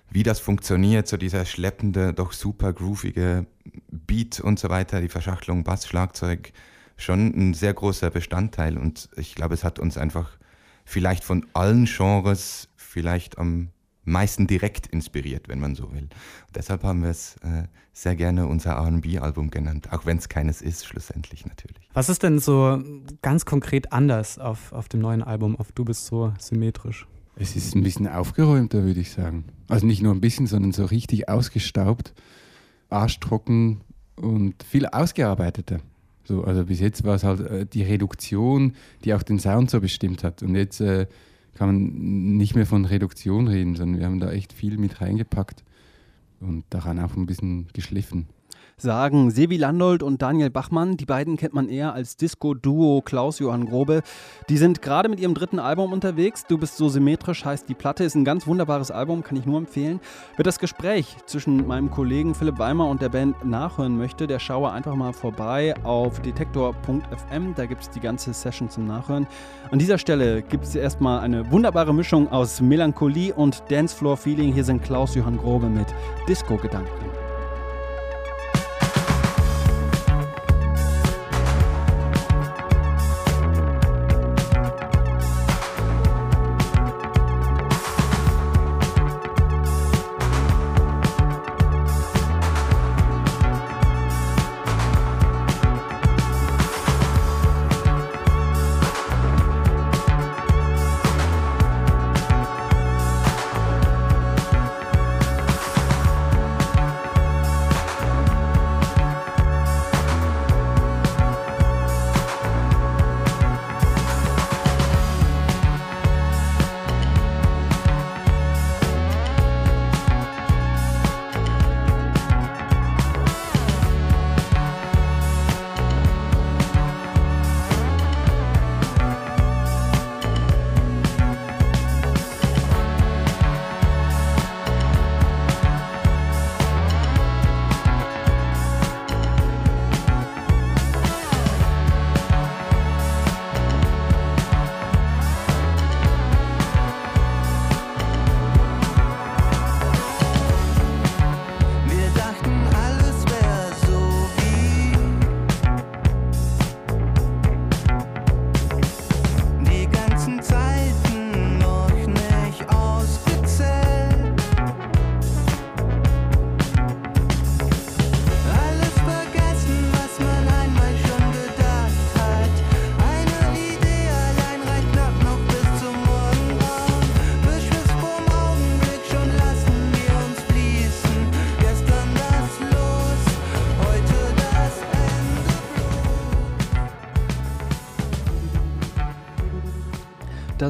wie 0.10 0.24
das 0.24 0.40
funktioniert, 0.40 1.08
so 1.08 1.18
dieser 1.18 1.46
schleppende, 1.46 2.14
doch 2.14 2.34
super 2.34 2.74
groovige 2.74 3.46
Beat 3.90 4.40
und 4.42 4.60
so 4.60 4.70
weiter, 4.70 5.02
die 5.02 5.10
Verschachtelung 5.10 5.64
Bass, 5.64 5.88
Schlagzeug, 5.88 6.52
schon 6.98 7.28
ein 7.28 7.54
sehr 7.54 7.74
großer 7.74 8.10
Bestandteil. 8.10 8.78
Und 8.78 9.10
ich 9.16 9.36
glaube, 9.36 9.54
es 9.54 9.64
hat 9.64 9.80
uns 9.80 9.98
einfach 9.98 10.38
vielleicht 10.86 11.24
von 11.24 11.46
allen 11.54 11.86
Genres 11.86 12.70
vielleicht 12.76 13.38
am 13.38 13.70
meisten 14.04 14.48
direkt 14.48 14.88
inspiriert, 14.88 15.48
wenn 15.48 15.60
man 15.60 15.76
so 15.76 15.92
will. 15.92 16.04
Und 16.48 16.56
deshalb 16.56 16.84
haben 16.84 17.04
wir 17.04 17.10
es 17.10 17.36
äh, 17.38 17.68
sehr 17.94 18.16
gerne 18.16 18.48
unser 18.48 18.78
RB-Album 18.78 19.52
genannt, 19.52 19.92
auch 19.92 20.06
wenn 20.06 20.18
es 20.18 20.30
keines 20.30 20.62
ist, 20.62 20.86
schlussendlich 20.86 21.46
natürlich. 21.46 21.88
Was 21.94 22.10
ist 22.10 22.24
denn 22.24 22.40
so 22.40 22.82
ganz 23.22 23.46
konkret 23.46 23.94
anders 23.94 24.40
auf, 24.40 24.72
auf 24.74 24.90
dem 24.90 25.02
neuen 25.02 25.24
Album, 25.24 25.56
auf 25.56 25.72
Du 25.72 25.86
bist 25.86 26.06
so 26.06 26.34
symmetrisch? 26.40 27.08
Es 27.36 27.56
ist 27.56 27.76
ein 27.76 27.84
bisschen 27.84 28.08
aufgeräumter, 28.08 28.84
würde 28.84 29.00
ich 29.00 29.12
sagen. 29.12 29.46
Also 29.68 29.86
nicht 29.86 30.02
nur 30.02 30.14
ein 30.14 30.22
bisschen, 30.22 30.48
sondern 30.48 30.74
so 30.74 30.86
richtig 30.86 31.30
ausgestaubt, 31.30 32.14
arschtrocken 32.90 33.82
und 34.16 34.62
viel 34.64 34.86
ausgearbeiteter. 34.86 35.80
So, 36.24 36.44
also 36.44 36.66
bis 36.66 36.80
jetzt 36.80 37.04
war 37.04 37.16
es 37.16 37.24
halt 37.24 37.40
äh, 37.42 37.66
die 37.66 37.84
Reduktion, 37.84 38.74
die 39.04 39.14
auch 39.14 39.24
den 39.24 39.40
Sound 39.40 39.72
so 39.72 39.80
bestimmt 39.80 40.24
hat. 40.24 40.44
Und 40.44 40.56
jetzt 40.56 40.82
äh, 40.82 41.08
kann 41.56 41.68
man 41.68 42.38
nicht 42.38 42.56
mehr 42.56 42.66
von 42.66 42.86
Reduktion 42.86 43.48
reden, 43.48 43.76
sondern 43.76 44.00
wir 44.00 44.06
haben 44.06 44.20
da 44.20 44.32
echt 44.32 44.54
viel 44.54 44.78
mit 44.78 45.02
reingepackt 45.02 45.64
und 46.40 46.64
daran 46.70 47.00
auch 47.00 47.16
ein 47.16 47.26
bisschen 47.26 47.68
geschliffen. 47.74 48.28
Sagen 48.82 49.32
Sevi 49.32 49.58
Landolt 49.58 50.04
und 50.04 50.22
Daniel 50.22 50.50
Bachmann. 50.50 50.98
Die 50.98 51.06
beiden 51.06 51.38
kennt 51.38 51.54
man 51.54 51.70
eher 51.70 51.94
als 51.94 52.18
Disco-Duo 52.18 53.02
Klaus-Johann 53.02 53.66
Grobe. 53.66 54.02
Die 54.50 54.58
sind 54.58 54.82
gerade 54.82 55.08
mit 55.08 55.20
ihrem 55.20 55.34
dritten 55.34 55.60
Album 55.60 55.94
unterwegs. 55.94 56.46
Du 56.48 56.58
bist 56.58 56.78
so 56.78 56.90
symmetrisch 56.90 57.46
heißt 57.46 57.70
die 57.70 57.74
Platte. 57.74 58.04
Ist 58.04 58.16
ein 58.16 58.26
ganz 58.26 58.48
wunderbares 58.48 58.92
Album, 58.92 59.24
kann 59.24 59.38
ich 59.38 59.46
nur 59.46 59.58
empfehlen. 59.58 60.00
Wer 60.36 60.44
das 60.44 60.60
Gespräch 60.60 61.16
zwischen 61.26 61.68
meinem 61.68 61.92
Kollegen 61.92 62.34
Philipp 62.34 62.58
Weimer 62.58 62.88
und 62.88 63.02
der 63.02 63.10
Band 63.10 63.46
nachhören 63.46 63.98
möchte, 63.98 64.28
der 64.28 64.40
schaue 64.40 64.72
einfach 64.72 64.96
mal 64.96 65.14
vorbei 65.14 65.76
auf 65.84 66.20
detektor.fm. 66.22 67.54
Da 67.56 67.66
gibt 67.68 67.84
es 67.84 67.90
die 67.90 68.00
ganze 68.00 68.34
Session 68.34 68.70
zum 68.70 68.88
Nachhören. 68.88 69.28
An 69.70 69.80
dieser 69.80 69.98
Stelle 69.98 70.42
gibt 70.42 70.66
es 70.66 70.76
erstmal 70.76 71.20
eine 71.20 71.52
wunderbare 71.52 71.94
Mischung 71.94 72.32
aus 72.32 72.62
Melancholie 72.62 73.34
und 73.34 73.64
Dancefloor-Feeling. 73.70 74.54
Hier 74.54 74.64
sind 74.64 74.82
Klaus-Johann 74.82 75.38
Grobe 75.38 75.70
mit 75.70 75.88
Disco-Gedanken. 76.28 77.21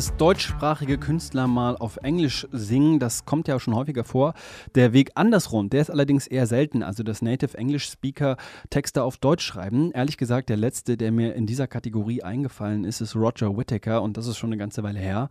Dass 0.01 0.17
deutschsprachige 0.17 0.97
Künstler 0.97 1.45
mal 1.45 1.77
auf 1.77 1.97
Englisch 1.97 2.47
singen, 2.51 2.97
das 2.97 3.23
kommt 3.25 3.47
ja 3.47 3.59
schon 3.59 3.75
häufiger 3.75 4.03
vor. 4.03 4.33
Der 4.73 4.93
Weg 4.93 5.11
andersrum, 5.13 5.69
der 5.69 5.81
ist 5.81 5.91
allerdings 5.91 6.25
eher 6.25 6.47
selten. 6.47 6.81
Also 6.81 7.03
dass 7.03 7.21
Native 7.21 7.55
English 7.55 7.87
Speaker 7.87 8.35
Texte 8.71 9.03
auf 9.03 9.17
Deutsch 9.17 9.45
schreiben. 9.45 9.91
Ehrlich 9.91 10.17
gesagt, 10.17 10.49
der 10.49 10.57
letzte, 10.57 10.97
der 10.97 11.11
mir 11.11 11.35
in 11.35 11.45
dieser 11.45 11.67
Kategorie 11.67 12.23
eingefallen 12.23 12.83
ist, 12.83 12.99
ist 12.99 13.15
Roger 13.15 13.55
Whittaker 13.55 14.01
und 14.01 14.17
das 14.17 14.25
ist 14.25 14.37
schon 14.37 14.49
eine 14.49 14.57
ganze 14.57 14.81
Weile 14.81 14.97
her. 14.97 15.29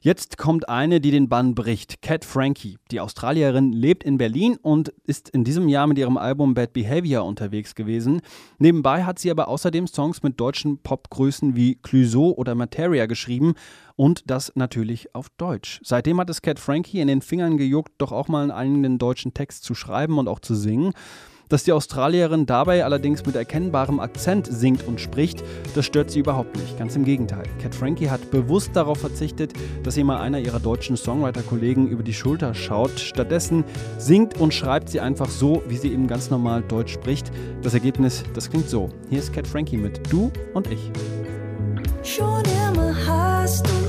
Jetzt 0.00 0.38
kommt 0.38 0.68
eine, 0.68 1.00
die 1.00 1.10
den 1.10 1.28
Bann 1.28 1.56
bricht. 1.56 2.00
Cat 2.00 2.24
Frankie. 2.24 2.78
Die 2.92 3.00
Australierin 3.00 3.72
lebt 3.72 4.04
in 4.04 4.18
Berlin 4.18 4.56
und 4.62 4.90
ist 5.04 5.28
in 5.30 5.42
diesem 5.42 5.68
Jahr 5.68 5.88
mit 5.88 5.98
ihrem 5.98 6.16
Album 6.16 6.54
Bad 6.54 6.72
Behavior 6.72 7.24
unterwegs 7.24 7.74
gewesen. 7.74 8.20
Nebenbei 8.58 9.04
hat 9.04 9.18
sie 9.18 9.32
aber 9.32 9.48
außerdem 9.48 9.88
Songs 9.88 10.22
mit 10.22 10.38
deutschen 10.38 10.78
Popgrößen 10.78 11.56
wie 11.56 11.74
Clouseau 11.74 12.30
oder 12.36 12.54
Materia 12.54 13.06
geschrieben 13.06 13.54
und 13.96 14.30
das 14.30 14.52
natürlich 14.54 15.14
auf 15.14 15.28
Deutsch. 15.36 15.80
Seitdem 15.82 16.20
hat 16.20 16.30
es 16.30 16.42
Cat 16.42 16.58
Frankie 16.60 17.00
in 17.00 17.08
den 17.08 17.22
Fingern 17.22 17.56
gejuckt, 17.56 17.92
doch 17.98 18.12
auch 18.12 18.28
mal 18.28 18.42
einen 18.42 18.50
eigenen 18.50 18.98
deutschen 18.98 19.34
Text 19.34 19.64
zu 19.64 19.74
schreiben 19.74 20.18
und 20.18 20.28
auch 20.28 20.40
zu 20.40 20.54
singen. 20.54 20.92
Dass 21.48 21.62
die 21.62 21.70
Australierin 21.70 22.44
dabei 22.44 22.84
allerdings 22.84 23.24
mit 23.24 23.36
erkennbarem 23.36 24.00
Akzent 24.00 24.48
singt 24.50 24.84
und 24.84 25.00
spricht, 25.00 25.44
das 25.76 25.86
stört 25.86 26.10
sie 26.10 26.18
überhaupt 26.18 26.56
nicht. 26.56 26.76
Ganz 26.76 26.96
im 26.96 27.04
Gegenteil. 27.04 27.44
Cat 27.62 27.72
Frankie 27.72 28.10
hat 28.10 28.32
bewusst 28.32 28.70
darauf 28.74 28.98
verzichtet, 28.98 29.52
dass 29.84 29.96
ihr 29.96 30.04
mal 30.04 30.20
einer 30.20 30.40
ihrer 30.40 30.58
deutschen 30.58 30.96
Songwriter-Kollegen 30.96 31.86
über 31.86 32.02
die 32.02 32.14
Schulter 32.14 32.52
schaut. 32.52 32.98
Stattdessen 32.98 33.64
singt 33.96 34.40
und 34.40 34.54
schreibt 34.54 34.88
sie 34.88 34.98
einfach 34.98 35.28
so, 35.28 35.62
wie 35.68 35.76
sie 35.76 35.92
eben 35.92 36.08
ganz 36.08 36.30
normal 36.30 36.62
Deutsch 36.62 36.92
spricht. 36.94 37.30
Das 37.62 37.74
Ergebnis, 37.74 38.24
das 38.34 38.50
klingt 38.50 38.68
so. 38.68 38.88
Hier 39.08 39.20
ist 39.20 39.32
Cat 39.32 39.46
Frankie 39.46 39.76
mit 39.76 40.00
Du 40.10 40.32
und 40.52 40.66
ich. 40.66 40.90
Schon 42.02 42.42
immer 42.44 42.92
hast 43.06 43.66
du 43.66 43.85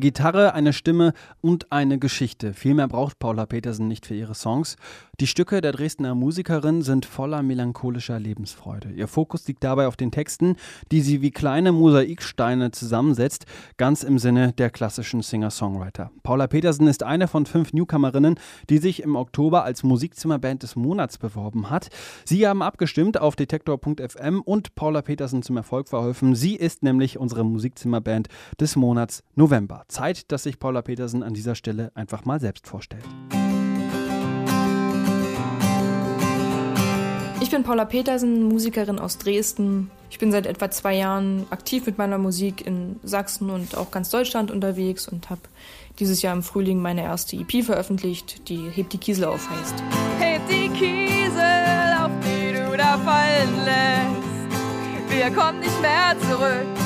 Gitarre, 0.00 0.54
eine 0.54 0.72
Stimme 0.72 1.12
und 1.40 1.70
eine 1.70 1.98
Geschichte. 1.98 2.54
Viel 2.54 2.74
mehr 2.74 2.88
braucht 2.88 3.18
Paula 3.18 3.46
Petersen 3.46 3.86
nicht 3.86 4.06
für 4.06 4.14
ihre 4.14 4.34
Songs. 4.34 4.76
Die 5.20 5.26
Stücke 5.26 5.60
der 5.60 5.72
Dresdner 5.72 6.14
Musikerin 6.14 6.80
sind 6.80 7.04
voller 7.04 7.42
melancholischer 7.42 8.18
Lebensfreude. 8.18 8.88
Ihr 8.90 9.06
Fokus 9.06 9.46
liegt 9.46 9.62
dabei 9.62 9.86
auf 9.86 9.96
den 9.96 10.10
Texten, 10.10 10.56
die 10.90 11.02
sie 11.02 11.20
wie 11.20 11.30
kleine 11.30 11.72
Mosaiksteine 11.72 12.70
zusammensetzt, 12.70 13.44
ganz 13.76 14.02
im 14.02 14.18
Sinne 14.18 14.54
der 14.54 14.70
klassischen 14.70 15.20
Singer-Songwriter. 15.20 16.10
Paula 16.22 16.46
Petersen 16.46 16.86
ist 16.86 17.02
eine 17.02 17.28
von 17.28 17.44
fünf 17.44 17.74
Newcomerinnen, 17.74 18.36
die 18.70 18.78
sich 18.78 19.02
im 19.02 19.14
Oktober 19.14 19.62
als 19.62 19.82
Musikzimmerband 19.82 20.62
des 20.62 20.74
Monats 20.74 21.18
beworben 21.18 21.68
hat. 21.68 21.90
Sie 22.24 22.48
haben 22.48 22.62
abgestimmt 22.62 23.20
auf 23.20 23.36
detektor.fm 23.36 24.40
und 24.40 24.74
Paula 24.74 25.02
Petersen 25.02 25.42
zum 25.42 25.58
Erfolg 25.58 25.90
verholfen. 25.90 26.34
Sie 26.34 26.56
ist 26.56 26.82
nämlich 26.82 27.18
unsere 27.18 27.44
Musikzimmerband 27.44 28.28
des 28.58 28.74
Monats 28.74 29.22
November. 29.34 29.84
Zeit, 29.88 30.32
dass 30.32 30.44
sich 30.44 30.58
Paula 30.58 30.80
Petersen 30.80 31.22
an 31.22 31.34
dieser 31.34 31.56
Stelle 31.56 31.92
einfach 31.94 32.24
mal 32.24 32.40
selbst 32.40 32.66
vorstellt. 32.66 33.04
Ich 37.40 37.50
bin 37.50 37.62
Paula 37.62 37.86
Petersen, 37.86 38.44
Musikerin 38.44 38.98
aus 38.98 39.16
Dresden. 39.16 39.90
Ich 40.10 40.18
bin 40.18 40.30
seit 40.30 40.46
etwa 40.46 40.70
zwei 40.70 40.94
Jahren 40.94 41.46
aktiv 41.50 41.86
mit 41.86 41.96
meiner 41.96 42.18
Musik 42.18 42.66
in 42.66 43.00
Sachsen 43.02 43.48
und 43.48 43.76
auch 43.76 43.90
ganz 43.90 44.10
Deutschland 44.10 44.50
unterwegs 44.50 45.08
und 45.08 45.30
habe 45.30 45.40
dieses 45.98 46.20
Jahr 46.20 46.34
im 46.34 46.42
Frühling 46.42 46.80
meine 46.82 47.02
erste 47.02 47.36
EP 47.36 47.64
veröffentlicht, 47.64 48.48
die 48.48 48.68
Hebt 48.70 48.92
die 48.92 48.98
Kiesel 48.98 49.24
auf 49.24 49.48
heißt. 49.48 49.74
Heb 50.18 50.42
die 50.48 50.68
Kiesel, 50.68 51.96
auf 51.98 52.10
die 52.24 52.52
du 52.52 52.76
da 52.76 52.98
fallen 52.98 53.64
lässt. 53.64 55.16
Wir 55.16 55.30
kommen 55.30 55.60
nicht 55.60 55.80
mehr 55.80 56.14
zurück. 56.28 56.79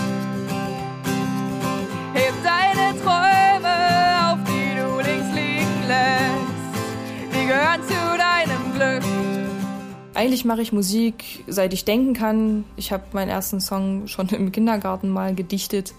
Eigentlich 10.14 10.44
mache 10.44 10.62
ich 10.62 10.72
Musik, 10.72 11.44
seit 11.46 11.72
ich 11.72 11.84
denken 11.84 12.14
kann. 12.14 12.64
Ich 12.76 12.92
habe 12.92 13.04
meinen 13.12 13.28
ersten 13.30 13.60
Song 13.60 14.06
schon 14.06 14.28
im 14.28 14.52
Kindergarten 14.52 15.08
mal 15.08 15.34
gedichtet, 15.34 15.92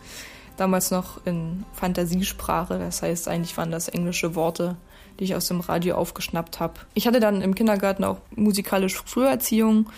damals 0.58 0.90
noch 0.90 1.26
in 1.26 1.66
Fantasiesprache. 1.74 2.80
Das 2.80 3.02
heißt, 3.02 3.28
eigentlich 3.28 3.58
waren 3.58 3.72
das 3.72 3.90
englische 3.90 4.36
Worte, 4.36 4.78
die 5.20 5.26
ich 5.26 5.36
aus 5.36 5.48
dem 5.48 5.60
Radio 5.60 5.96
aufgeschnappt 5.96 6.60
habe. 6.60 6.76
Ich 6.94 7.08
hatte 7.08 7.20
dann 7.20 7.42
im 7.42 7.56
Kindergarten 7.56 8.04
auch 8.06 8.20
musikalische 8.36 9.02
Früherziehung 9.06 9.90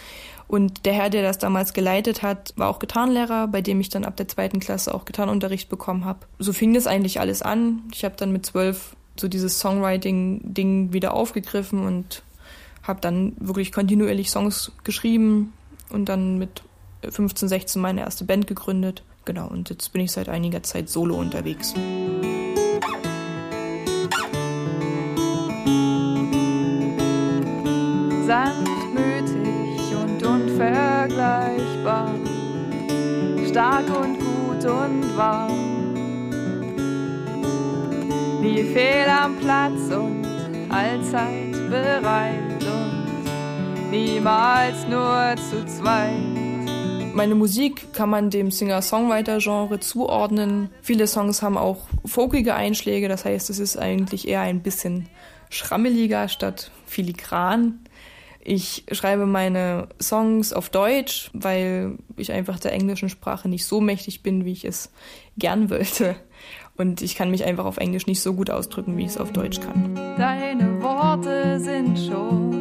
und 0.48 0.86
der 0.86 0.94
Herr, 0.94 1.10
der 1.10 1.24
das 1.24 1.38
damals 1.38 1.74
geleitet 1.74 2.22
hat, 2.22 2.54
war 2.56 2.70
auch 2.70 2.80
Gitarrenlehrer, 2.80 3.48
bei 3.48 3.62
dem 3.62 3.82
ich 3.82 3.90
dann 3.90 4.06
ab 4.06 4.16
der 4.16 4.28
zweiten 4.28 4.60
Klasse 4.60 4.94
auch 4.94 5.06
Gitarrenunterricht 5.06 5.70
bekommen 5.70 6.06
habe. 6.06 6.20
So 6.40 6.54
fing 6.54 6.74
das 6.74 6.88
eigentlich 6.88 7.20
alles 7.20 7.42
an. 7.42 7.84
Ich 7.94 8.06
habe 8.06 8.16
dann 8.18 8.32
mit 8.32 8.46
zwölf 8.46 8.96
so 9.20 9.28
dieses 9.28 9.60
Songwriting-Ding 9.60 10.94
wieder 10.94 11.14
aufgegriffen 11.14 11.86
und 11.86 12.24
habe 12.88 13.02
dann 13.02 13.36
wirklich 13.40 13.72
kontinuierlich 13.72 14.30
Songs 14.30 14.72
geschrieben 14.84 15.54
und 15.90 16.10
dann 16.10 16.38
mit 16.38 16.64
15, 17.08 17.50
16 17.50 17.82
meine 17.82 18.02
erste 18.02 18.24
Band 18.24 18.48
gegründet. 18.48 19.04
Genau, 19.26 19.48
und 19.48 19.70
jetzt 19.70 19.92
bin 19.92 20.02
ich 20.02 20.12
seit 20.12 20.30
einiger 20.30 20.64
Zeit 20.64 20.90
solo 20.90 21.16
unterwegs. 21.16 21.74
sanftmütig 28.28 29.96
und 29.96 30.22
unvergleichbar, 30.22 32.14
stark 33.48 33.86
und 33.88 34.20
gut 34.20 34.66
und 34.66 35.18
warm. 35.18 35.94
Nie 38.42 38.64
fehl 38.64 39.08
am 39.10 39.38
Platz 39.38 39.90
und 39.92 40.26
allzeit 40.70 41.54
bereit 41.70 42.47
niemals 43.92 44.88
nur 44.88 45.36
zu 45.50 45.66
zweit. 45.66 46.12
Meine 47.14 47.36
Musik 47.36 47.94
kann 47.94 48.10
man 48.10 48.30
dem 48.30 48.52
Singer-Songwriter-Genre 48.52 49.80
zuordnen. 49.80 50.70
Viele 50.82 51.08
Songs 51.08 51.42
haben 51.42 51.58
auch 51.58 51.88
folkige 52.06 52.54
Einschläge, 52.54 53.08
das 53.08 53.26
heißt, 53.26 53.50
es 53.50 53.60
ist 53.60 53.78
eigentlich 53.78 54.28
eher 54.28 54.42
ein 54.42 54.62
bisschen 54.62 55.10
schrammeliger 55.50 56.28
statt 56.28 56.72
filigran. 56.86 57.80
Ich 58.40 58.86
schreibe 58.92 59.26
meine 59.26 59.90
Songs 60.02 60.54
auf 60.54 60.70
Deutsch, 60.70 61.32
weil 61.34 61.98
ich 62.16 62.32
einfach 62.32 62.60
der 62.60 62.74
englischen 62.74 63.10
Sprache 63.10 63.50
nicht 63.50 63.66
so 63.66 63.82
mächtig 63.82 64.22
bin, 64.22 64.46
wie 64.46 64.52
ich 64.54 64.64
es 64.64 64.92
gern 65.38 65.70
wollte. 65.70 66.16
Und 66.78 67.02
ich 67.02 67.16
kann 67.16 67.32
mich 67.32 67.44
einfach 67.44 67.66
auf 67.66 67.78
Englisch 67.78 68.06
nicht 68.06 68.22
so 68.22 68.34
gut 68.36 68.52
ausdrücken, 68.52 68.96
wie 68.96 69.02
ich 69.02 69.10
es 69.10 69.18
auf 69.18 69.34
Deutsch 69.34 69.60
kann. 69.60 69.96
Deine 70.18 70.82
Worte 70.82 71.60
sind 71.60 71.98
schon 71.98 72.57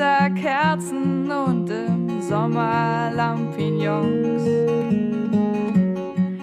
Winter 0.00 0.30
Kerzen 0.30 1.30
und 1.30 1.68
im 1.68 2.22
Sommer 2.22 3.12
Lampignons. 3.14 4.42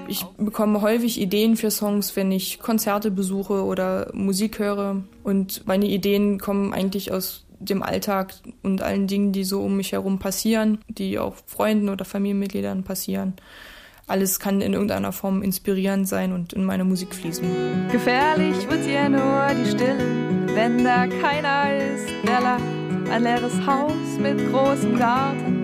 Ich 0.07 0.23
bekomme 0.37 0.81
häufig 0.81 1.19
Ideen 1.19 1.57
für 1.57 1.71
Songs, 1.71 2.15
wenn 2.15 2.31
ich 2.31 2.59
Konzerte 2.59 3.09
besuche 3.09 3.65
oder 3.65 4.11
Musik 4.13 4.59
höre. 4.59 5.01
Und 5.23 5.65
meine 5.65 5.87
Ideen 5.87 6.37
kommen 6.39 6.71
eigentlich 6.71 7.11
aus 7.11 7.47
dem 7.57 7.81
Alltag 7.81 8.35
und 8.61 8.83
allen 8.83 9.07
Dingen, 9.07 9.31
die 9.31 9.43
so 9.43 9.63
um 9.63 9.75
mich 9.75 9.91
herum 9.91 10.19
passieren, 10.19 10.77
die 10.87 11.17
auch 11.17 11.33
Freunden 11.47 11.89
oder 11.89 12.05
Familienmitgliedern 12.05 12.83
passieren. 12.83 13.33
Alles 14.05 14.39
kann 14.39 14.61
in 14.61 14.73
irgendeiner 14.73 15.13
Form 15.13 15.41
inspirierend 15.41 16.07
sein 16.07 16.31
und 16.31 16.53
in 16.53 16.63
meine 16.63 16.83
Musik 16.83 17.15
fließen. 17.15 17.43
Gefährlich 17.91 18.69
wird 18.69 18.85
dir 18.85 19.09
nur 19.09 19.47
die 19.55 19.67
Stille, 19.67 19.97
wenn 20.53 20.83
da 20.83 21.07
keiner 21.07 21.75
ist, 21.75 22.05
der 22.23 22.41
lacht. 22.41 22.86
Ein 23.09 23.23
leeres 23.23 23.65
Haus 23.65 24.19
mit 24.19 24.51
großem 24.51 24.99
Garten. 24.99 25.63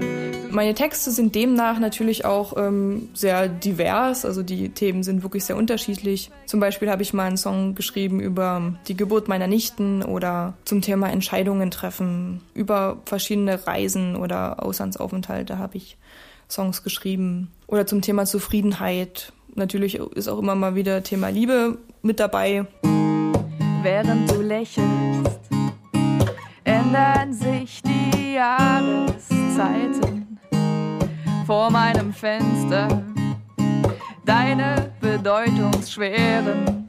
Meine 0.51 0.73
Texte 0.75 1.11
sind 1.11 1.35
demnach 1.35 1.79
natürlich 1.79 2.25
auch 2.25 2.55
ähm, 2.57 3.09
sehr 3.13 3.47
divers, 3.49 4.23
also 4.23 4.43
die 4.43 4.69
Themen 4.69 5.03
sind 5.03 5.23
wirklich 5.23 5.45
sehr 5.45 5.57
unterschiedlich. 5.57 6.31
Zum 6.45 6.59
Beispiel 6.59 6.89
habe 6.89 7.01
ich 7.01 7.13
mal 7.13 7.25
einen 7.25 7.37
Song 7.37 7.75
geschrieben 7.75 8.19
über 8.19 8.75
die 8.87 8.95
Geburt 8.95 9.27
meiner 9.27 9.47
Nichten 9.47 10.03
oder 10.03 10.53
zum 10.63 10.81
Thema 10.81 11.09
Entscheidungen 11.09 11.71
treffen, 11.71 12.41
über 12.53 13.01
verschiedene 13.05 13.65
Reisen 13.65 14.15
oder 14.15 14.63
Auslandsaufenthalte 14.63 15.57
habe 15.57 15.77
ich 15.77 15.97
Songs 16.49 16.83
geschrieben 16.83 17.51
oder 17.67 17.87
zum 17.87 18.01
Thema 18.01 18.25
Zufriedenheit. 18.25 19.33
Natürlich 19.55 19.95
ist 19.95 20.27
auch 20.27 20.39
immer 20.39 20.55
mal 20.55 20.75
wieder 20.75 21.03
Thema 21.03 21.29
Liebe 21.29 21.77
mit 22.03 22.19
dabei. 22.19 22.65
Während 23.81 24.31
du 24.31 24.41
lächelst, 24.41 25.52
ändern 26.93 27.33
sich 27.33 27.81
die 27.81 28.35
Jahreszeiten 28.35 30.37
vor 31.47 31.71
meinem 31.71 32.13
Fenster. 32.13 32.87
Deine 34.23 34.91
bedeutungsschweren 35.01 36.85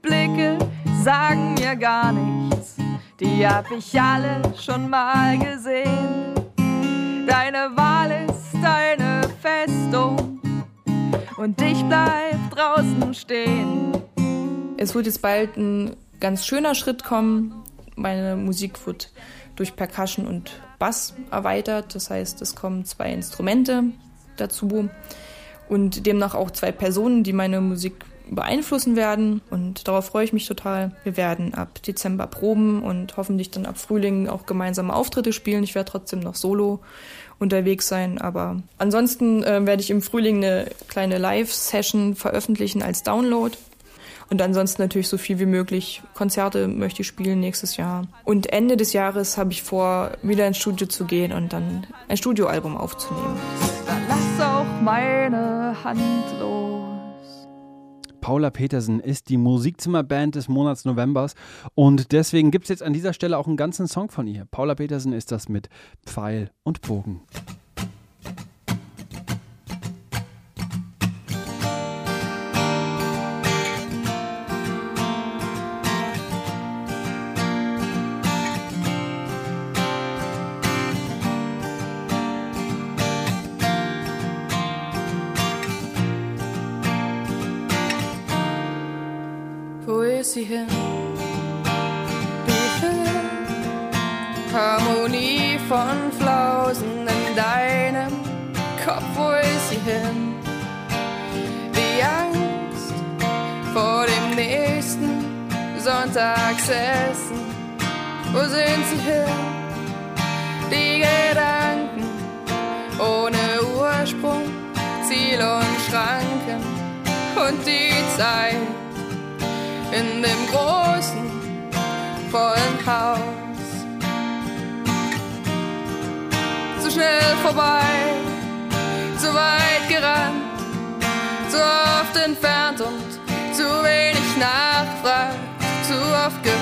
Blicke 0.00 0.56
sagen 1.04 1.52
mir 1.54 1.76
gar 1.76 2.10
nichts, 2.12 2.76
die 3.20 3.46
hab 3.46 3.70
ich 3.70 4.00
alle 4.00 4.40
schon 4.58 4.88
mal 4.88 5.38
gesehen. 5.38 6.32
Deine 7.26 7.76
Wahl 7.76 8.26
ist 8.30 8.56
eine 8.64 9.28
Festung 9.42 10.40
und 11.36 11.60
ich 11.60 11.84
bleib 11.84 12.50
draußen 12.50 13.12
stehen. 13.12 13.92
Es 14.78 14.94
wird 14.94 15.04
jetzt 15.04 15.20
bald 15.20 15.58
ein 15.58 15.94
ganz 16.18 16.46
schöner 16.46 16.74
Schritt 16.74 17.04
kommen. 17.04 17.65
Meine 17.96 18.36
Musik 18.36 18.86
wird 18.86 19.10
durch 19.56 19.74
Percussion 19.74 20.26
und 20.26 20.60
Bass 20.78 21.14
erweitert. 21.30 21.94
Das 21.94 22.10
heißt, 22.10 22.40
es 22.42 22.54
kommen 22.54 22.84
zwei 22.84 23.12
Instrumente 23.12 23.84
dazu 24.36 24.88
und 25.68 26.06
demnach 26.06 26.34
auch 26.34 26.50
zwei 26.50 26.72
Personen, 26.72 27.24
die 27.24 27.32
meine 27.32 27.60
Musik 27.60 28.04
beeinflussen 28.30 28.96
werden. 28.96 29.40
Und 29.50 29.86
darauf 29.88 30.06
freue 30.06 30.24
ich 30.24 30.32
mich 30.32 30.46
total. 30.46 30.92
Wir 31.04 31.16
werden 31.16 31.54
ab 31.54 31.82
Dezember 31.82 32.26
proben 32.26 32.82
und 32.82 33.16
hoffentlich 33.16 33.50
dann 33.50 33.66
ab 33.66 33.78
Frühling 33.78 34.28
auch 34.28 34.46
gemeinsame 34.46 34.94
Auftritte 34.94 35.32
spielen. 35.32 35.64
Ich 35.64 35.74
werde 35.74 35.90
trotzdem 35.90 36.20
noch 36.20 36.34
solo 36.34 36.80
unterwegs 37.38 37.86
sein, 37.88 38.18
aber 38.18 38.62
ansonsten 38.78 39.42
äh, 39.44 39.64
werde 39.66 39.82
ich 39.82 39.90
im 39.90 40.02
Frühling 40.02 40.36
eine 40.36 40.66
kleine 40.88 41.18
Live-Session 41.18 42.14
veröffentlichen 42.14 42.82
als 42.82 43.02
Download. 43.02 43.56
Und 44.28 44.42
ansonsten 44.42 44.82
natürlich 44.82 45.08
so 45.08 45.18
viel 45.18 45.38
wie 45.38 45.46
möglich 45.46 46.02
Konzerte 46.14 46.66
möchte 46.68 47.02
ich 47.02 47.08
spielen 47.08 47.40
nächstes 47.40 47.76
Jahr. 47.76 48.06
Und 48.24 48.52
Ende 48.52 48.76
des 48.76 48.92
Jahres 48.92 49.38
habe 49.38 49.52
ich 49.52 49.62
vor, 49.62 50.12
wieder 50.22 50.46
ins 50.46 50.58
Studio 50.58 50.86
zu 50.86 51.04
gehen 51.04 51.32
und 51.32 51.52
dann 51.52 51.86
ein 52.08 52.16
Studioalbum 52.16 52.76
aufzunehmen. 52.76 53.36
Dann 53.86 54.02
lass 54.08 54.46
auch 54.46 54.82
meine 54.82 55.76
Hand 55.84 56.40
los. 56.40 56.66
Paula 58.20 58.50
Petersen 58.50 58.98
ist 58.98 59.28
die 59.28 59.36
Musikzimmerband 59.36 60.34
des 60.34 60.48
Monats 60.48 60.84
Novembers 60.84 61.36
und 61.76 62.10
deswegen 62.10 62.50
gibt 62.50 62.64
es 62.64 62.70
jetzt 62.70 62.82
an 62.82 62.92
dieser 62.92 63.12
Stelle 63.12 63.38
auch 63.38 63.46
einen 63.46 63.56
ganzen 63.56 63.86
Song 63.86 64.10
von 64.10 64.26
ihr. 64.26 64.46
Paula 64.50 64.74
Petersen 64.74 65.12
ist 65.12 65.30
das 65.30 65.48
mit 65.48 65.68
Pfeil 66.04 66.50
und 66.64 66.80
Bogen. 66.80 67.20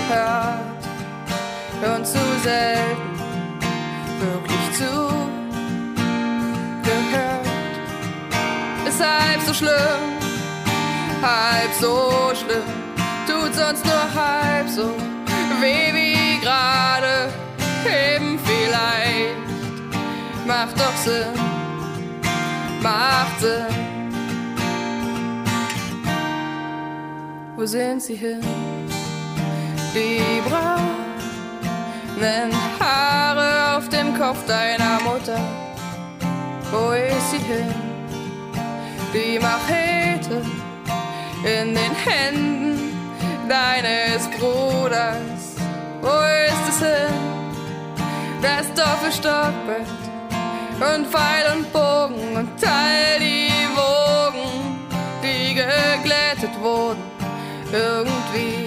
Gehört 0.08 1.96
und 1.96 2.06
zu 2.06 2.18
selten 2.42 3.18
wirklich 4.20 4.72
zu 4.78 5.10
gehört. 6.82 7.46
Ist 8.88 9.00
halb 9.00 9.42
so 9.46 9.54
schlimm, 9.54 10.00
halb 11.22 11.72
so 11.80 12.32
schlimm 12.34 12.62
tut 13.26 13.54
sonst 13.54 13.84
nur 13.84 14.14
halb 14.14 14.68
so 14.68 14.90
weh 15.60 15.92
wie 15.92 16.40
gerade 16.40 17.32
eben 17.86 18.38
vielleicht. 18.38 19.34
Macht 20.46 20.78
doch 20.78 20.96
Sinn, 20.96 21.32
macht 22.82 23.40
Sinn. 23.40 23.84
Wo 27.56 27.64
sind 27.64 28.02
sie 28.02 28.16
hin? 28.16 28.42
Die 29.94 30.42
braunen 30.48 30.83
Haare 32.80 33.76
auf 33.76 33.88
dem 33.90 34.18
Kopf 34.18 34.44
deiner 34.44 35.00
Mutter. 35.02 35.38
Wo 36.72 36.90
ist 36.90 37.30
sie 37.30 37.38
hin? 37.38 37.72
Die 39.12 39.38
Machete 39.38 40.42
in 41.44 41.76
den 41.76 41.94
Händen 41.94 42.92
deines 43.48 44.28
Bruders. 44.37 45.54
Wo 46.00 46.09
ist 46.48 46.68
es 46.70 46.78
hin? 46.80 47.14
Das 48.42 48.66
Doppelstockbett 48.74 49.87
und 50.80 51.07
Pfeil 51.07 51.57
und 51.57 51.72
Bogen 51.72 52.37
und 52.37 52.66
all 52.66 53.20
die 53.20 53.52
Wogen, 53.76 54.76
die 55.22 55.54
geglättet 55.54 56.61
wurden. 56.61 57.02
Irgendwie, 57.72 58.63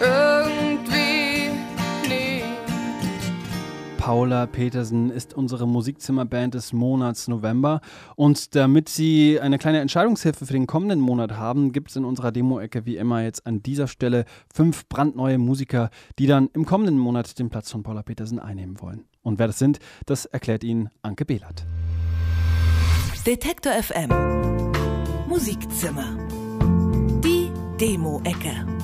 irgendwie 0.00 1.50
nie. 2.08 2.42
Paula 3.98 4.46
Petersen 4.46 5.10
ist 5.10 5.34
unsere 5.34 5.66
Musikzimmerband 5.66 6.54
des 6.54 6.72
Monats 6.72 7.28
November. 7.28 7.80
Und 8.14 8.54
damit 8.54 8.88
Sie 8.88 9.40
eine 9.40 9.58
kleine 9.58 9.80
Entscheidungshilfe 9.80 10.46
für 10.46 10.52
den 10.52 10.66
kommenden 10.66 11.00
Monat 11.00 11.32
haben, 11.32 11.72
gibt 11.72 11.90
es 11.90 11.96
in 11.96 12.04
unserer 12.04 12.32
Demo-Ecke 12.32 12.86
wie 12.86 12.96
immer 12.96 13.22
jetzt 13.22 13.46
an 13.46 13.62
dieser 13.62 13.88
Stelle 13.88 14.24
fünf 14.52 14.88
brandneue 14.88 15.38
Musiker, 15.38 15.90
die 16.18 16.26
dann 16.26 16.50
im 16.52 16.66
kommenden 16.66 16.98
Monat 16.98 17.38
den 17.38 17.48
Platz 17.48 17.70
von 17.70 17.82
Paula 17.82 18.02
Petersen 18.02 18.38
einnehmen 18.38 18.80
wollen. 18.80 19.04
Und 19.22 19.38
wer 19.38 19.48
das 19.48 19.58
sind, 19.58 19.80
das 20.06 20.24
erklärt 20.24 20.62
Ihnen 20.62 20.90
Anke 21.02 21.24
Behlert. 21.24 21.66
Detektor 23.26 23.72
FM. 23.72 24.08
Musikzimmer. 25.28 26.16
Die 27.24 27.50
Demo-Ecke. 27.80 28.75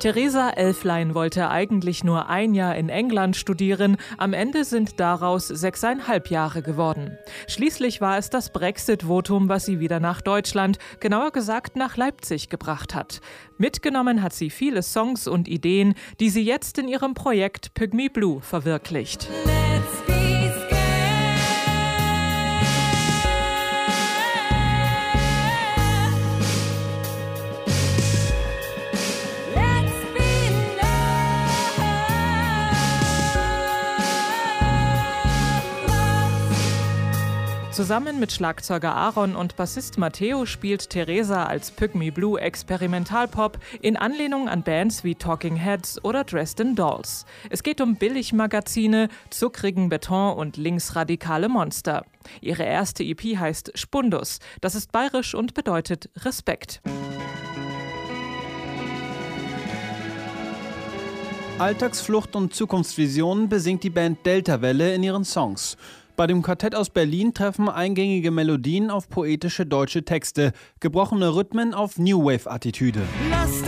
Theresa 0.00 0.50
Elflein 0.50 1.14
wollte 1.14 1.50
eigentlich 1.50 2.04
nur 2.04 2.28
ein 2.28 2.54
Jahr 2.54 2.76
in 2.76 2.88
England 2.88 3.36
studieren, 3.36 3.96
am 4.16 4.32
Ende 4.32 4.62
sind 4.62 5.00
daraus 5.00 5.48
sechseinhalb 5.48 6.30
Jahre 6.30 6.62
geworden. 6.62 7.18
Schließlich 7.48 8.00
war 8.00 8.16
es 8.16 8.30
das 8.30 8.52
Brexit-Votum, 8.52 9.48
was 9.48 9.64
sie 9.64 9.80
wieder 9.80 9.98
nach 9.98 10.20
Deutschland, 10.20 10.78
genauer 11.00 11.32
gesagt 11.32 11.74
nach 11.74 11.96
Leipzig 11.96 12.48
gebracht 12.48 12.94
hat. 12.94 13.20
Mitgenommen 13.56 14.22
hat 14.22 14.34
sie 14.34 14.50
viele 14.50 14.84
Songs 14.84 15.26
und 15.26 15.48
Ideen, 15.48 15.94
die 16.20 16.30
sie 16.30 16.42
jetzt 16.42 16.78
in 16.78 16.86
ihrem 16.86 17.14
Projekt 17.14 17.74
Pygmy 17.74 18.08
Blue 18.08 18.40
verwirklicht. 18.40 19.28
Zusammen 37.78 38.18
mit 38.18 38.32
Schlagzeuger 38.32 38.92
Aaron 38.92 39.36
und 39.36 39.54
Bassist 39.54 39.98
Matteo 39.98 40.46
spielt 40.46 40.90
Teresa 40.90 41.44
als 41.44 41.70
Pygmy 41.70 42.10
Blue 42.10 42.40
Experimentalpop 42.40 43.60
in 43.80 43.96
Anlehnung 43.96 44.48
an 44.48 44.64
Bands 44.64 45.04
wie 45.04 45.14
Talking 45.14 45.54
Heads 45.54 46.04
oder 46.04 46.24
Dresden 46.24 46.74
Dolls. 46.74 47.24
Es 47.50 47.62
geht 47.62 47.80
um 47.80 47.94
Billigmagazine, 47.94 49.08
zuckrigen 49.30 49.90
Beton 49.90 50.36
und 50.36 50.56
linksradikale 50.56 51.48
Monster. 51.48 52.04
Ihre 52.40 52.64
erste 52.64 53.04
EP 53.04 53.36
heißt 53.38 53.70
Spundus. 53.78 54.40
Das 54.60 54.74
ist 54.74 54.90
bayerisch 54.90 55.36
und 55.36 55.54
bedeutet 55.54 56.10
Respekt. 56.16 56.82
Alltagsflucht 61.58 62.36
und 62.36 62.54
Zukunftsvisionen 62.54 63.48
besingt 63.48 63.82
die 63.82 63.90
Band 63.90 64.24
Deltawelle 64.24 64.94
in 64.94 65.02
ihren 65.02 65.24
Songs. 65.24 65.76
Bei 66.18 66.26
dem 66.26 66.42
Quartett 66.42 66.74
aus 66.74 66.90
Berlin 66.90 67.32
treffen 67.32 67.68
eingängige 67.68 68.32
Melodien 68.32 68.90
auf 68.90 69.08
poetische 69.08 69.66
deutsche 69.66 70.04
Texte, 70.04 70.50
gebrochene 70.80 71.32
Rhythmen 71.36 71.74
auf 71.74 71.96
New 71.96 72.24
Wave-Attitüde. 72.24 73.02
Lass 73.30 73.62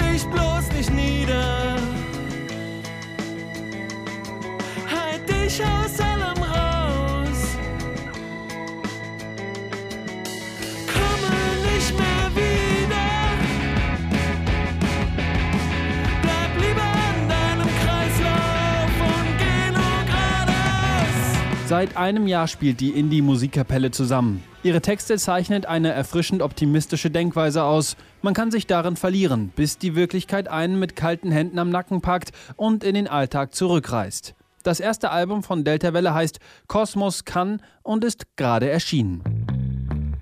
Seit 21.71 21.97
einem 21.97 22.27
Jahr 22.27 22.49
spielt 22.49 22.81
die 22.81 22.91
Indie-Musikkapelle 22.91 23.93
zusammen. 23.93 24.43
Ihre 24.65 24.81
Texte 24.81 25.17
zeichnet 25.19 25.67
eine 25.67 25.93
erfrischend 25.93 26.43
optimistische 26.43 27.13
Denkweise 27.13 27.63
aus. 27.63 27.97
Man 28.23 28.35
kann 28.35 28.51
sich 28.51 28.67
darin 28.67 28.97
verlieren, 28.97 29.53
bis 29.55 29.79
die 29.79 29.95
Wirklichkeit 29.95 30.49
einen 30.49 30.81
mit 30.81 30.97
kalten 30.97 31.31
Händen 31.31 31.61
am 31.61 31.71
Nacken 31.71 32.01
packt 32.01 32.33
und 32.57 32.83
in 32.83 32.97
den 32.97 33.07
Alltag 33.07 33.55
zurückreißt. 33.55 34.35
Das 34.65 34.81
erste 34.81 35.13
Album 35.13 35.45
von 35.45 35.63
Delta 35.63 35.95
Welle 35.95 36.13
heißt 36.13 36.41
Kosmos 36.67 37.25
kann 37.25 37.63
und 37.85 38.03
ist 38.03 38.37
gerade 38.37 38.69
erschienen. 38.69 39.23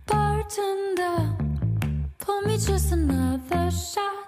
Bartender, 0.05 1.35
pour 2.19 2.43
me 2.45 2.57
just 2.57 2.93
another 2.93 3.71
shot. 3.71 4.28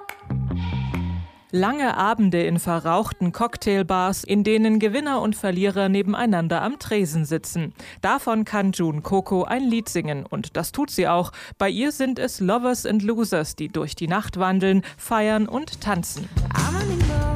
Lange 1.53 1.97
Abende 1.97 2.43
in 2.43 2.59
verrauchten 2.59 3.33
Cocktailbars, 3.33 4.23
in 4.23 4.45
denen 4.45 4.79
Gewinner 4.79 5.21
und 5.21 5.35
Verlierer 5.35 5.89
nebeneinander 5.89 6.63
am 6.63 6.79
Tresen 6.79 7.25
sitzen. 7.25 7.75
Davon 8.01 8.45
kann 8.45 8.73
June 8.73 9.01
Coco 9.01 9.45
ein 9.45 9.65
Lied 9.65 9.89
singen 9.89 10.27
und 10.27 10.57
das 10.57 10.71
tut 10.71 10.91
sie 10.91 11.09
auch. 11.09 11.33
Bei 11.59 11.69
ihr 11.69 11.91
sind 11.91 12.19
es 12.19 12.41
Lovers 12.41 12.87
and 12.87 13.03
Losers, 13.03 13.57
die 13.57 13.69
durch 13.69 13.97
die 13.97 14.09
Nacht 14.09 14.39
wandeln, 14.39 14.83
feiern 14.97 15.49
und 15.49 15.81
tanzen. 15.81 16.29
I'm 16.55 17.30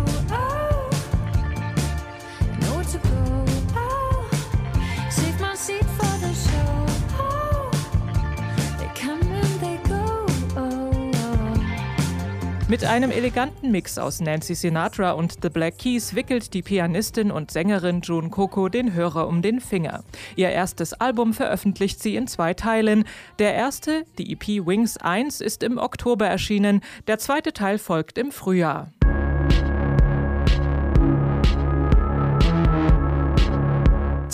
Mit 12.75 12.85
einem 12.85 13.13
eleganten 13.13 13.71
Mix 13.71 13.99
aus 13.99 14.19
Nancy 14.19 14.57
Sinatra 14.57 15.13
und 15.13 15.37
The 15.43 15.49
Black 15.49 15.79
Keys 15.79 16.17
wickelt 16.17 16.55
die 16.55 16.63
Pianistin 16.63 17.31
und 17.31 17.53
Sängerin 17.53 18.01
June 18.01 18.31
Coco 18.31 18.69
den 18.69 18.95
Hörer 18.95 19.29
um 19.29 19.43
den 19.43 19.61
Finger. 19.61 20.03
Ihr 20.35 20.51
erstes 20.51 20.93
Album 20.93 21.35
veröffentlicht 21.35 22.03
sie 22.03 22.17
in 22.17 22.27
zwei 22.27 22.53
Teilen. 22.53 23.05
Der 23.39 23.55
erste, 23.55 24.05
die 24.19 24.33
EP 24.33 24.67
Wings 24.67 24.97
1, 24.97 25.41
ist 25.41 25.63
im 25.63 25.79
Oktober 25.79 26.27
erschienen, 26.27 26.81
der 27.07 27.21
zweite 27.21 27.53
Teil 27.53 27.79
folgt 27.79 28.19
im 28.19 28.33
Frühjahr. 28.33 28.91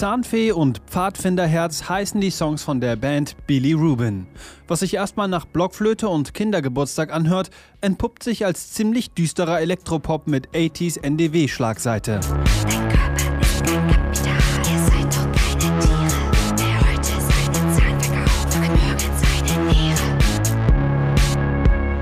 Zahnfee 0.00 0.50
und 0.52 0.78
Pfadfinderherz 0.86 1.90
heißen 1.90 2.22
die 2.22 2.30
Songs 2.30 2.62
von 2.62 2.80
der 2.80 2.96
Band 2.96 3.36
Billy 3.46 3.74
Rubin. 3.74 4.26
Was 4.66 4.80
sich 4.80 4.94
erstmal 4.94 5.28
nach 5.28 5.44
Blockflöte 5.44 6.08
und 6.08 6.32
Kindergeburtstag 6.32 7.12
anhört, 7.12 7.50
entpuppt 7.82 8.22
sich 8.22 8.46
als 8.46 8.72
ziemlich 8.72 9.10
düsterer 9.10 9.60
Elektropop 9.60 10.26
mit 10.26 10.48
80s 10.52 11.02
NDW-Schlagseite. 11.02 12.20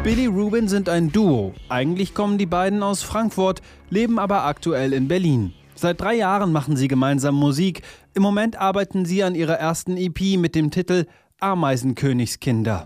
Billy 0.04 0.26
Rubin 0.26 0.68
sind 0.68 0.88
ein 0.88 1.10
Duo. 1.10 1.52
Eigentlich 1.68 2.14
kommen 2.14 2.38
die 2.38 2.46
beiden 2.46 2.84
aus 2.84 3.02
Frankfurt, 3.02 3.60
leben 3.90 4.20
aber 4.20 4.44
aktuell 4.44 4.92
in 4.92 5.08
Berlin. 5.08 5.52
Seit 5.80 6.00
drei 6.00 6.14
Jahren 6.14 6.50
machen 6.50 6.76
sie 6.76 6.88
gemeinsam 6.88 7.36
Musik. 7.36 7.82
Im 8.12 8.20
Moment 8.20 8.56
arbeiten 8.56 9.04
sie 9.04 9.22
an 9.22 9.36
ihrer 9.36 9.54
ersten 9.54 9.96
EP 9.96 10.36
mit 10.36 10.56
dem 10.56 10.72
Titel 10.72 11.06
Ameisenkönigskinder. 11.38 12.84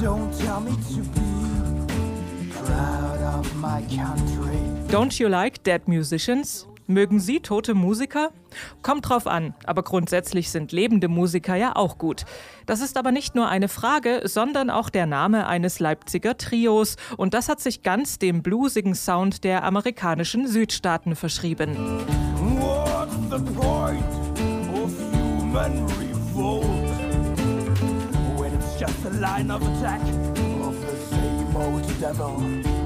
Don't 0.00 0.30
tell 0.38 0.58
me 0.62 0.70
to 0.70 1.02
be 1.12 2.64
proud 2.64 3.20
of 3.38 3.54
my 3.56 3.82
country. 3.94 4.56
Don't 4.90 5.18
you 5.18 5.28
like 5.28 5.62
dead 5.62 5.86
musicians? 5.86 6.66
Mögen 6.90 7.20
Sie 7.20 7.38
tote 7.38 7.74
Musiker? 7.74 8.32
Kommt 8.82 9.08
drauf 9.08 9.28
an, 9.28 9.54
aber 9.64 9.84
grundsätzlich 9.84 10.50
sind 10.50 10.72
lebende 10.72 11.06
Musiker 11.06 11.54
ja 11.54 11.76
auch 11.76 11.98
gut. 11.98 12.24
Das 12.66 12.80
ist 12.80 12.98
aber 12.98 13.12
nicht 13.12 13.36
nur 13.36 13.48
eine 13.48 13.68
Frage, 13.68 14.22
sondern 14.24 14.70
auch 14.70 14.90
der 14.90 15.06
Name 15.06 15.46
eines 15.46 15.78
Leipziger 15.78 16.36
Trios 16.36 16.96
und 17.16 17.32
das 17.32 17.48
hat 17.48 17.60
sich 17.60 17.84
ganz 17.84 18.18
dem 18.18 18.42
bluesigen 18.42 18.96
Sound 18.96 19.44
der 19.44 19.62
amerikanischen 19.62 20.48
Südstaaten 20.48 21.14
verschrieben. 21.14 21.76
What's 22.58 23.14
the 23.30 23.38
point 23.54 24.02
of 24.74 24.90
human 25.12 25.86
revolt 26.00 26.64
when 28.36 28.52
it's 28.52 28.80
just 28.80 29.06
a 29.06 29.10
line 29.20 29.54
of 29.54 29.62
attack 29.62 30.00
of 30.60 30.74
the 30.74 31.14
same 31.14 31.56
old 31.56 31.84
devil? 32.00 32.79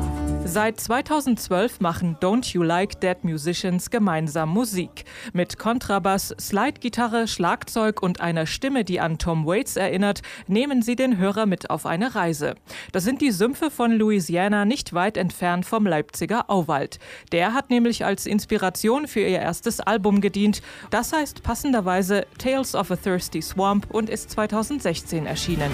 Seit 0.46 0.78
2012 0.78 1.80
machen 1.80 2.16
Don't 2.20 2.52
You 2.52 2.62
Like 2.62 3.00
Dead 3.00 3.16
Musicians 3.24 3.90
gemeinsam 3.90 4.50
Musik. 4.50 5.04
Mit 5.32 5.58
Kontrabass, 5.58 6.34
Slidegitarre, 6.38 7.26
Schlagzeug 7.26 8.02
und 8.02 8.20
einer 8.20 8.46
Stimme, 8.46 8.84
die 8.84 9.00
an 9.00 9.16
Tom 9.18 9.46
Waits 9.46 9.76
erinnert, 9.76 10.20
nehmen 10.46 10.82
sie 10.82 10.96
den 10.96 11.16
Hörer 11.16 11.46
mit 11.46 11.70
auf 11.70 11.86
eine 11.86 12.14
Reise. 12.14 12.56
Das 12.92 13.04
sind 13.04 13.22
die 13.22 13.30
Sümpfe 13.30 13.70
von 13.70 13.92
Louisiana 13.92 14.66
nicht 14.66 14.92
weit 14.92 15.16
entfernt 15.16 15.64
vom 15.64 15.86
Leipziger 15.86 16.50
Auwald. 16.50 16.98
Der 17.32 17.54
hat 17.54 17.70
nämlich 17.70 18.04
als 18.04 18.26
Inspiration 18.26 19.08
für 19.08 19.20
ihr 19.20 19.40
erstes 19.40 19.80
Album 19.80 20.20
gedient. 20.20 20.60
Das 20.90 21.12
heißt 21.14 21.42
passenderweise 21.42 22.26
Tales 22.36 22.74
of 22.74 22.90
a 22.90 22.96
Thirsty 22.96 23.40
Swamp 23.40 23.86
und 23.90 24.10
ist 24.10 24.30
2016 24.30 25.24
erschienen. 25.26 25.70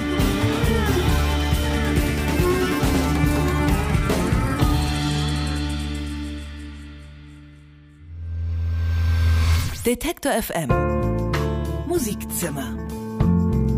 Detektor 9.87 10.33
FM 10.33 10.69
Musikzimmer. 11.89 12.77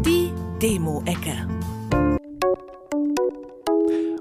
Die 0.05 0.33
Demo-Ecke. 0.61 1.47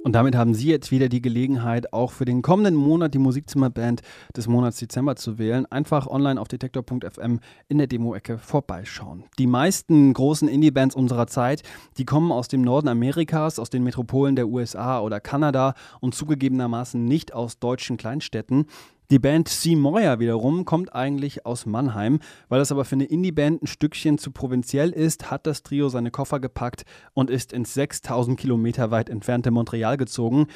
Und 0.03 0.13
damit 0.13 0.35
haben 0.35 0.53
Sie 0.53 0.67
jetzt 0.67 0.91
wieder 0.91 1.09
die 1.09 1.23
Gelegenheit, 1.23 1.91
auch 1.91 2.11
für 2.11 2.25
den 2.25 2.43
kommenden 2.43 2.75
Monat 2.75 3.15
die 3.15 3.19
Musikzimmerband 3.19 4.01
des 4.37 4.47
Monats 4.47 4.77
Dezember 4.77 5.15
zu 5.15 5.39
wählen. 5.39 5.65
Einfach 5.65 6.05
online 6.05 6.39
auf 6.39 6.47
detektor.fm 6.47 7.39
in 7.67 7.77
der 7.79 7.87
Demo-Ecke 7.87 8.37
vorbeischauen. 8.37 9.23
Die 9.39 9.47
meisten 9.47 10.13
großen 10.13 10.47
Indie-Bands 10.47 10.95
unserer 10.95 11.25
Zeit, 11.25 11.63
die 11.97 12.05
kommen 12.05 12.31
aus 12.31 12.47
dem 12.47 12.61
Norden 12.61 12.89
Amerikas, 12.89 13.57
aus 13.57 13.71
den 13.71 13.83
Metropolen 13.83 14.35
der 14.35 14.49
USA 14.49 14.99
oder 14.99 15.19
Kanada 15.19 15.73
und 15.99 16.13
zugegebenermaßen 16.13 17.03
nicht 17.03 17.33
aus 17.33 17.57
deutschen 17.57 17.97
Kleinstädten. 17.97 18.67
Die 19.11 19.19
Band 19.19 19.49
C. 19.49 19.75
Moyer 19.75 20.21
wiederum 20.21 20.63
kommt 20.63 20.95
eigentlich 20.95 21.45
aus 21.45 21.65
Mannheim. 21.65 22.19
Weil 22.47 22.59
das 22.59 22.71
aber 22.71 22.85
für 22.85 22.95
eine 22.95 23.03
Indie-Band 23.03 23.61
ein 23.61 23.67
Stückchen 23.67 24.17
zu 24.17 24.31
provinziell 24.31 24.91
ist, 24.91 25.29
hat 25.29 25.45
das 25.45 25.63
Trio 25.63 25.89
seine 25.89 26.11
Koffer 26.11 26.39
gepackt 26.39 26.83
und 27.13 27.29
ist 27.29 27.51
ins 27.51 27.73
6000 27.73 28.39
Kilometer 28.39 28.89
weit 28.89 29.09
entfernte 29.09 29.51
Montreal 29.51 29.97
gezogen. 29.97 30.47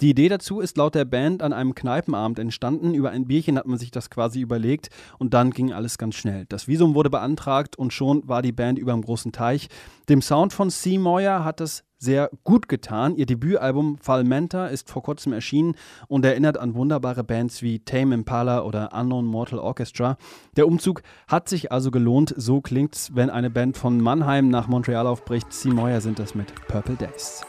Die 0.00 0.10
Idee 0.10 0.28
dazu 0.28 0.60
ist 0.60 0.76
laut 0.76 0.94
der 0.94 1.04
Band 1.04 1.42
an 1.42 1.52
einem 1.52 1.74
Kneipenabend 1.74 2.38
entstanden. 2.38 2.94
Über 2.94 3.10
ein 3.10 3.26
Bierchen 3.26 3.58
hat 3.58 3.66
man 3.66 3.78
sich 3.78 3.90
das 3.90 4.10
quasi 4.10 4.40
überlegt 4.40 4.90
und 5.18 5.34
dann 5.34 5.50
ging 5.50 5.72
alles 5.72 5.98
ganz 5.98 6.14
schnell. 6.14 6.46
Das 6.48 6.68
Visum 6.68 6.94
wurde 6.94 7.10
beantragt 7.10 7.76
und 7.76 7.92
schon 7.92 8.28
war 8.28 8.42
die 8.42 8.52
Band 8.52 8.78
über 8.78 8.92
dem 8.92 9.02
großen 9.02 9.32
Teich. 9.32 9.68
Dem 10.08 10.22
Sound 10.22 10.52
von 10.52 10.70
C. 10.70 10.98
Moyer 10.98 11.44
hat 11.44 11.60
es 11.60 11.82
sehr 12.04 12.30
gut 12.44 12.68
getan. 12.68 13.16
Ihr 13.16 13.26
Debütalbum 13.26 13.98
Falmenta 13.98 14.66
ist 14.66 14.90
vor 14.90 15.02
kurzem 15.02 15.32
erschienen 15.32 15.74
und 16.06 16.24
erinnert 16.24 16.58
an 16.58 16.74
wunderbare 16.74 17.24
Bands 17.24 17.62
wie 17.62 17.80
Tame 17.80 18.14
Impala 18.14 18.62
oder 18.62 18.90
Unknown 18.92 19.26
Mortal 19.26 19.58
Orchestra. 19.58 20.16
Der 20.56 20.66
Umzug 20.66 21.02
hat 21.26 21.48
sich 21.48 21.72
also 21.72 21.90
gelohnt. 21.90 22.34
So 22.36 22.60
klingt's, 22.60 23.14
wenn 23.14 23.30
eine 23.30 23.50
Band 23.50 23.76
von 23.76 24.00
Mannheim 24.00 24.48
nach 24.48 24.68
Montreal 24.68 25.06
aufbricht. 25.06 25.52
Sie 25.52 25.70
Moyer 25.70 26.00
sind 26.00 26.18
das 26.18 26.34
mit 26.34 26.54
Purple 26.68 26.96
Days. 26.96 27.44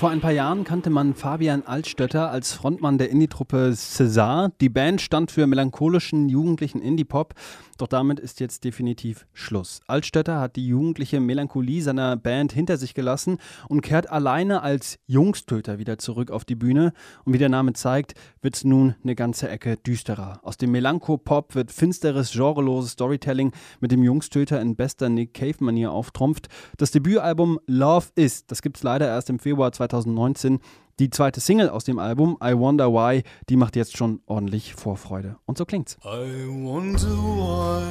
Vor 0.00 0.08
ein 0.08 0.22
paar 0.22 0.32
Jahren 0.32 0.64
kannte 0.64 0.88
man 0.88 1.12
Fabian 1.12 1.62
Altstötter 1.66 2.30
als 2.30 2.54
Frontmann 2.54 2.96
der 2.96 3.10
Indie-Truppe 3.10 3.72
César. 3.74 4.50
Die 4.58 4.70
Band 4.70 5.02
stand 5.02 5.30
für 5.30 5.46
melancholischen 5.46 6.30
jugendlichen 6.30 6.80
Indie-Pop, 6.80 7.34
doch 7.76 7.86
damit 7.86 8.18
ist 8.18 8.40
jetzt 8.40 8.64
definitiv 8.64 9.26
Schluss. 9.34 9.80
Altstötter 9.86 10.40
hat 10.40 10.56
die 10.56 10.66
jugendliche 10.66 11.20
Melancholie 11.20 11.82
seiner 11.82 12.16
Band 12.16 12.52
hinter 12.52 12.78
sich 12.78 12.94
gelassen 12.94 13.38
und 13.68 13.82
kehrt 13.82 14.10
alleine 14.10 14.62
als 14.62 14.98
Jungstöter 15.06 15.78
wieder 15.78 15.98
zurück 15.98 16.30
auf 16.30 16.46
die 16.46 16.56
Bühne. 16.56 16.92
Und 17.24 17.34
wie 17.34 17.38
der 17.38 17.48
Name 17.50 17.74
zeigt, 17.74 18.14
wird 18.40 18.54
es 18.54 18.64
nun 18.64 18.94
eine 19.02 19.14
ganze 19.14 19.48
Ecke 19.48 19.76
düsterer. 19.76 20.40
Aus 20.42 20.56
dem 20.56 20.72
Melancho-Pop 20.72 21.54
wird 21.54 21.72
finsteres, 21.72 22.32
genreloses 22.32 22.92
Storytelling 22.92 23.52
mit 23.80 23.92
dem 23.92 24.02
Jungstöter 24.02 24.60
in 24.60 24.76
bester 24.76 25.08
Nick 25.08 25.34
Cave-Manier 25.34 25.90
auftrumpft. 25.90 26.48
Das 26.76 26.90
Debütalbum 26.90 27.60
Love 27.66 28.08
Is, 28.14 28.46
das 28.46 28.62
gibt 28.62 28.78
es 28.78 28.82
leider 28.82 29.06
erst 29.08 29.30
im 29.30 29.38
Februar 29.38 29.72
2019. 29.90 30.60
Die 30.98 31.08
zweite 31.08 31.40
Single 31.40 31.70
aus 31.70 31.84
dem 31.84 31.98
Album, 31.98 32.36
I 32.44 32.54
Wonder 32.54 32.92
Why, 32.92 33.22
die 33.48 33.56
macht 33.56 33.74
jetzt 33.74 33.96
schon 33.96 34.20
ordentlich 34.26 34.74
Vorfreude. 34.74 35.36
Und 35.46 35.56
so 35.56 35.64
klingt's. 35.64 35.96
I 36.04 36.46
wonder 36.46 37.08
why 37.08 37.82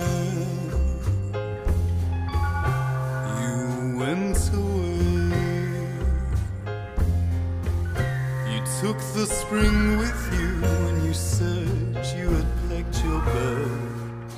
you 3.42 4.00
went 4.00 4.38
away. 4.54 5.00
You 8.46 8.62
took 8.80 9.00
the 9.16 9.26
spring 9.26 9.98
with 9.98 10.14
you 10.32 10.62
when 10.62 11.06
you 11.08 11.14
said 11.14 11.98
you 12.16 12.30
had 12.30 12.46
packed 12.70 13.04
your 13.04 13.22
bags. 13.22 14.36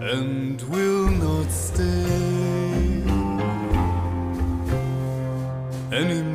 And 0.00 0.60
will 0.68 1.10
not 1.10 1.50
stay 1.52 2.13
Elim 5.94 6.33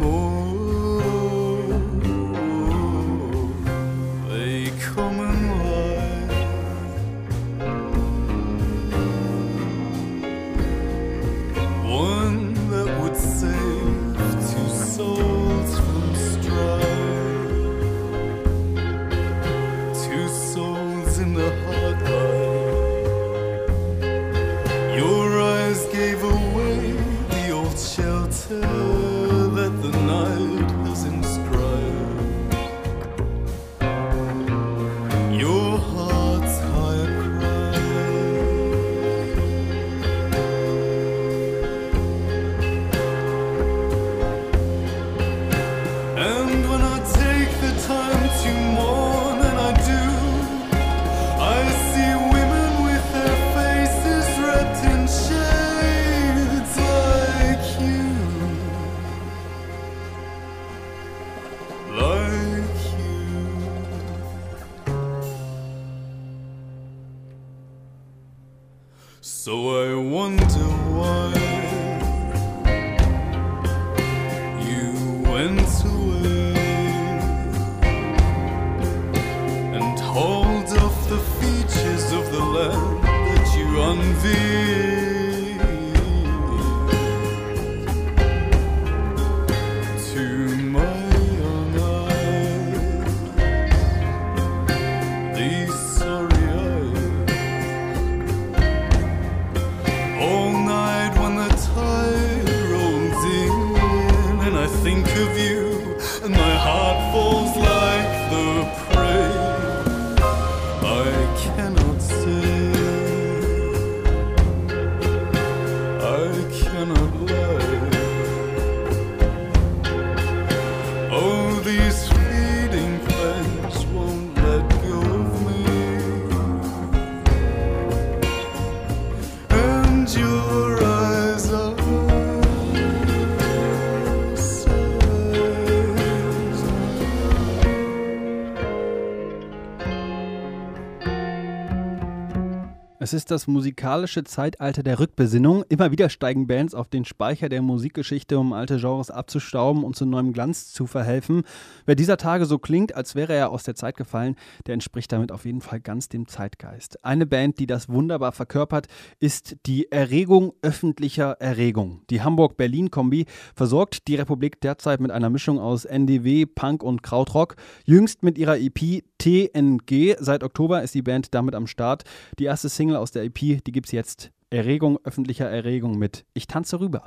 Es 143.10 143.13
ist 143.13 143.31
das 143.31 143.47
musikalische 143.47 144.23
Zeitalter 144.23 144.83
der 144.83 144.99
Rückbesinnung. 144.99 145.63
Immer 145.67 145.89
wieder 145.89 146.10
steigen 146.10 146.45
Bands 146.45 146.75
auf 146.75 146.89
den 146.89 147.05
Speicher 147.05 147.49
der 147.49 147.63
Musikgeschichte, 147.63 148.37
um 148.37 148.53
alte 148.53 148.77
Genres 148.77 149.10
abzustauben 149.10 149.83
und 149.83 149.95
zu 149.95 150.05
neuem 150.05 150.31
Glanz 150.31 150.71
zu 150.71 150.85
verhelfen. 150.85 151.41
Wer 151.87 151.95
dieser 151.95 152.17
Tage 152.17 152.45
so 152.45 152.60
klingt, 152.60 152.93
als 152.93 153.15
wäre 153.15 153.33
er 153.33 153.49
aus 153.49 153.63
der 153.63 153.73
Zeit 153.73 153.97
gefallen, 153.97 154.35
der 154.67 154.75
entspricht 154.75 155.12
damit 155.12 155.31
auf 155.31 155.45
jeden 155.45 155.62
Fall 155.62 155.79
ganz 155.79 156.07
dem 156.07 156.27
Zeitgeist. 156.27 157.03
Eine 157.03 157.25
Band, 157.25 157.57
die 157.57 157.65
das 157.65 157.89
wunderbar 157.89 158.31
verkörpert, 158.31 158.85
ist 159.19 159.55
die 159.65 159.91
Erregung 159.91 160.53
öffentlicher 160.62 161.31
Erregung. 161.39 162.03
Die 162.12 162.21
Hamburg-Berlin-Kombi 162.21 163.25
versorgt 163.55 164.07
die 164.07 164.17
Republik 164.17 164.62
derzeit 164.62 164.99
mit 164.99 165.10
einer 165.10 165.31
Mischung 165.31 165.57
aus 165.57 165.85
NDW, 165.85 166.45
Punk 166.45 166.83
und 166.83 167.01
Krautrock. 167.01 167.55
Jüngst 167.85 168.21
mit 168.21 168.37
ihrer 168.37 168.60
EP 168.60 169.01
TNG. 169.19 170.15
Seit 170.19 170.43
Oktober 170.43 170.81
ist 170.81 170.95
die 170.95 171.01
Band 171.01 171.33
damit 171.33 171.55
am 171.55 171.67
Start. 171.67 172.03
Die 172.39 172.45
erste 172.45 172.69
Single 172.69 172.98
aus 173.00 173.12
der 173.12 173.23
EP, 173.23 173.63
die 173.63 173.71
gibt's 173.71 173.91
jetzt. 173.91 174.31
Erregung 174.50 175.00
öffentlicher 175.04 175.50
Erregung 175.50 175.97
mit 175.97 176.25
Ich 176.33 176.47
tanze 176.47 176.79
rüber. 176.79 177.06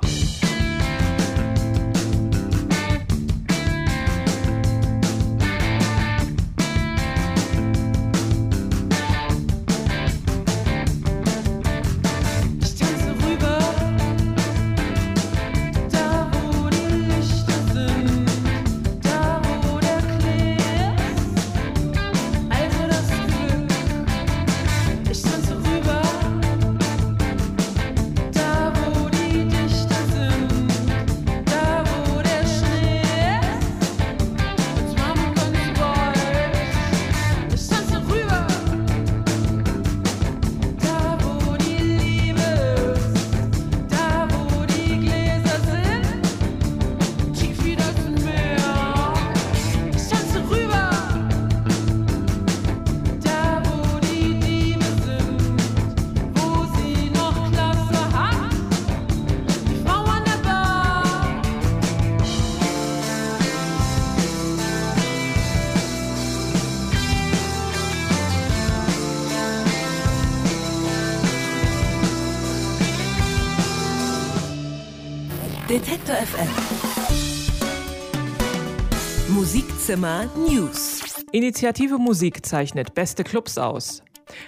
Musikzimmer 79.93 80.27
News. 80.35 81.03
Initiative 81.31 81.99
Musik 81.99 82.43
zeichnet 82.43 82.95
beste 82.95 83.23
Clubs 83.23 83.59
aus. 83.59 84.01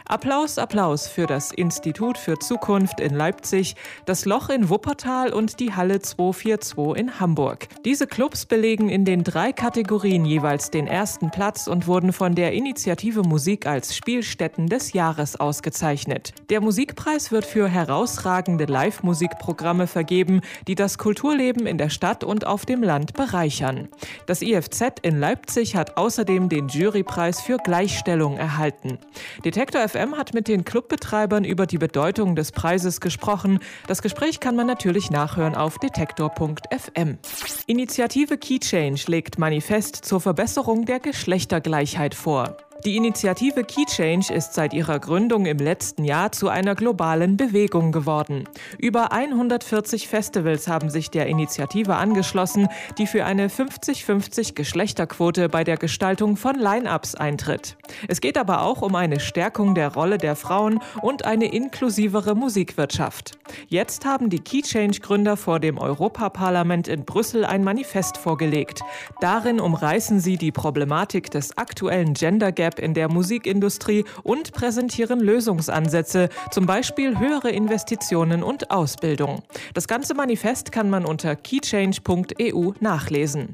Applaus, 0.08 0.60
Applaus 0.60 1.08
für 1.08 1.26
das 1.26 1.51
Institut 1.51 2.20
für 2.20 2.38
Zukunft 2.38 2.99
in 2.99 3.16
Leipzig, 3.16 3.76
das 4.06 4.26
Loch 4.26 4.49
in 4.49 4.70
Wuppertal 4.70 5.34
und 5.34 5.60
die 5.60 5.74
Halle 5.74 5.99
242 5.99 6.95
in 6.95 7.20
Hamburg. 7.20 7.68
Diese 7.86 8.06
Clubs 8.06 8.45
belegen 8.45 8.89
in 8.89 9.03
den 9.03 9.24
drei 9.24 9.51
Kategorien 9.51 10.24
jeweils 10.24 10.70
den 10.70 10.86
ersten 10.86 11.32
Platz 11.32 11.66
und 11.66 11.88
wurden 11.88 12.14
von 12.14 12.36
der 12.36 12.53
Initiative 12.53 13.24
Musik 13.24 13.66
als 13.66 13.95
Spielstätten 13.95 14.68
des 14.68 14.93
Jahres 14.93 15.39
ausgezeichnet. 15.39 16.34
Der 16.51 16.62
Musikpreis 16.62 17.32
wird 17.32 17.45
für 17.45 17.68
herausragende 17.68 18.66
Live-Musikprogramme 18.66 19.88
vergeben, 19.88 20.41
die 20.68 20.76
das 20.76 20.99
Kulturleben 20.99 21.66
in 21.66 21.80
der 21.80 21.89
Stadt 21.89 22.24
und 22.24 22.45
auf 22.45 22.68
dem 22.68 22.84
Land 22.84 23.14
bereichern. 23.14 23.89
Das 24.28 24.43
IFZ 24.43 24.99
in 25.01 25.20
Leipzig 25.20 25.76
hat 25.76 25.97
außerdem 25.97 26.47
den 26.47 26.68
Jurypreis 26.68 27.41
für 27.41 27.58
Gleichstellung 27.58 28.38
erhalten. 28.38 28.99
Detektor 29.43 29.82
FM 29.96 30.18
hat 30.18 30.34
mit 30.34 30.50
den 30.50 30.66
Clubbetreibern 30.66 31.46
über 31.46 31.66
die 31.66 31.78
Bedeutung 31.78 32.36
des 32.36 32.52
Preises 32.52 33.00
gesprochen. 33.00 33.60
Das 33.88 34.02
Gespräch 34.02 34.41
kann 34.41 34.58
man 34.58 34.68
natürlich 34.68 35.10
nachhören 35.10 35.56
auf 35.56 35.78
detektor.fm. 35.78 37.18
Initiative 37.66 38.38
Key 38.38 38.60
Change 38.60 39.04
legt 39.08 39.39
Manifest 39.39 39.96
zur 39.96 40.20
Verbesserung 40.20 40.84
der 40.84 41.00
Geschlechtergleichheit 41.00 42.14
vor. 42.14 42.58
Die 42.86 42.98
Initiative 42.98 43.64
Key 43.64 43.86
Change 43.86 44.32
ist 44.32 44.54
seit 44.54 44.72
ihrer 44.72 45.00
Gründung 45.00 45.48
im 45.48 45.58
letzten 45.58 46.04
Jahr 46.04 46.32
zu 46.32 46.50
einer 46.50 46.76
globalen 46.76 47.36
Bewegung 47.36 47.92
geworden. 47.92 48.44
Über 48.78 49.12
140 49.12 50.08
Festivals 50.08 50.68
haben 50.68 50.92
sich 50.92 51.10
der 51.10 51.26
Initiative 51.26 51.96
angeschlossen, 51.96 52.68
die 53.00 53.08
für 53.08 53.26
eine 53.26 53.48
50-50 53.48 54.54
Geschlechterquote 54.54 55.50
bei 55.50 55.64
der 55.64 55.78
Gestaltung 55.78 56.38
von 56.38 56.60
Line-ups 56.60 57.16
eintritt. 57.16 57.76
Es 58.08 58.22
geht 58.22 58.38
aber 58.38 58.62
auch 58.62 58.84
um 58.84 58.94
eine 58.94 59.20
Stärkung 59.20 59.74
der 59.74 59.92
Rolle 59.92 60.20
der 60.20 60.36
Frauen 60.36 60.80
und 61.02 61.26
eine 61.26 61.52
inklusivere 61.52 62.36
Musikwirtschaft. 62.36 63.32
Jetzt 63.68 64.06
haben 64.06 64.30
die 64.30 64.42
Key 64.42 64.62
Change 64.62 65.00
Gründer 65.00 65.38
vor 65.38 65.60
dem 65.60 65.80
Europaparlament 65.80 66.88
in 66.88 67.04
Brüssel 67.04 67.46
ein 67.46 67.64
Manifest 67.64 68.18
vorgelegt. 68.18 68.82
Darin 69.22 69.60
umreißen 69.60 70.20
sie 70.20 70.38
die 70.38 70.52
Problematik 70.52 71.32
des 71.32 71.58
aktuellen 71.58 72.14
Gender 72.14 72.52
Gap 72.52 72.75
in 72.80 72.94
der 72.94 73.10
Musikindustrie 73.10 74.06
und 74.24 74.52
präsentieren 74.52 75.20
Lösungsansätze, 75.20 76.30
zum 76.52 76.66
Beispiel 76.66 77.20
höhere 77.20 77.50
Investitionen 77.50 78.44
und 78.44 78.72
Ausbildung. 78.72 79.44
Das 79.74 79.88
ganze 79.88 80.14
Manifest 80.14 80.72
kann 80.72 80.90
man 80.90 81.06
unter 81.06 81.36
keychange.eu 81.36 82.72
nachlesen. 82.80 83.54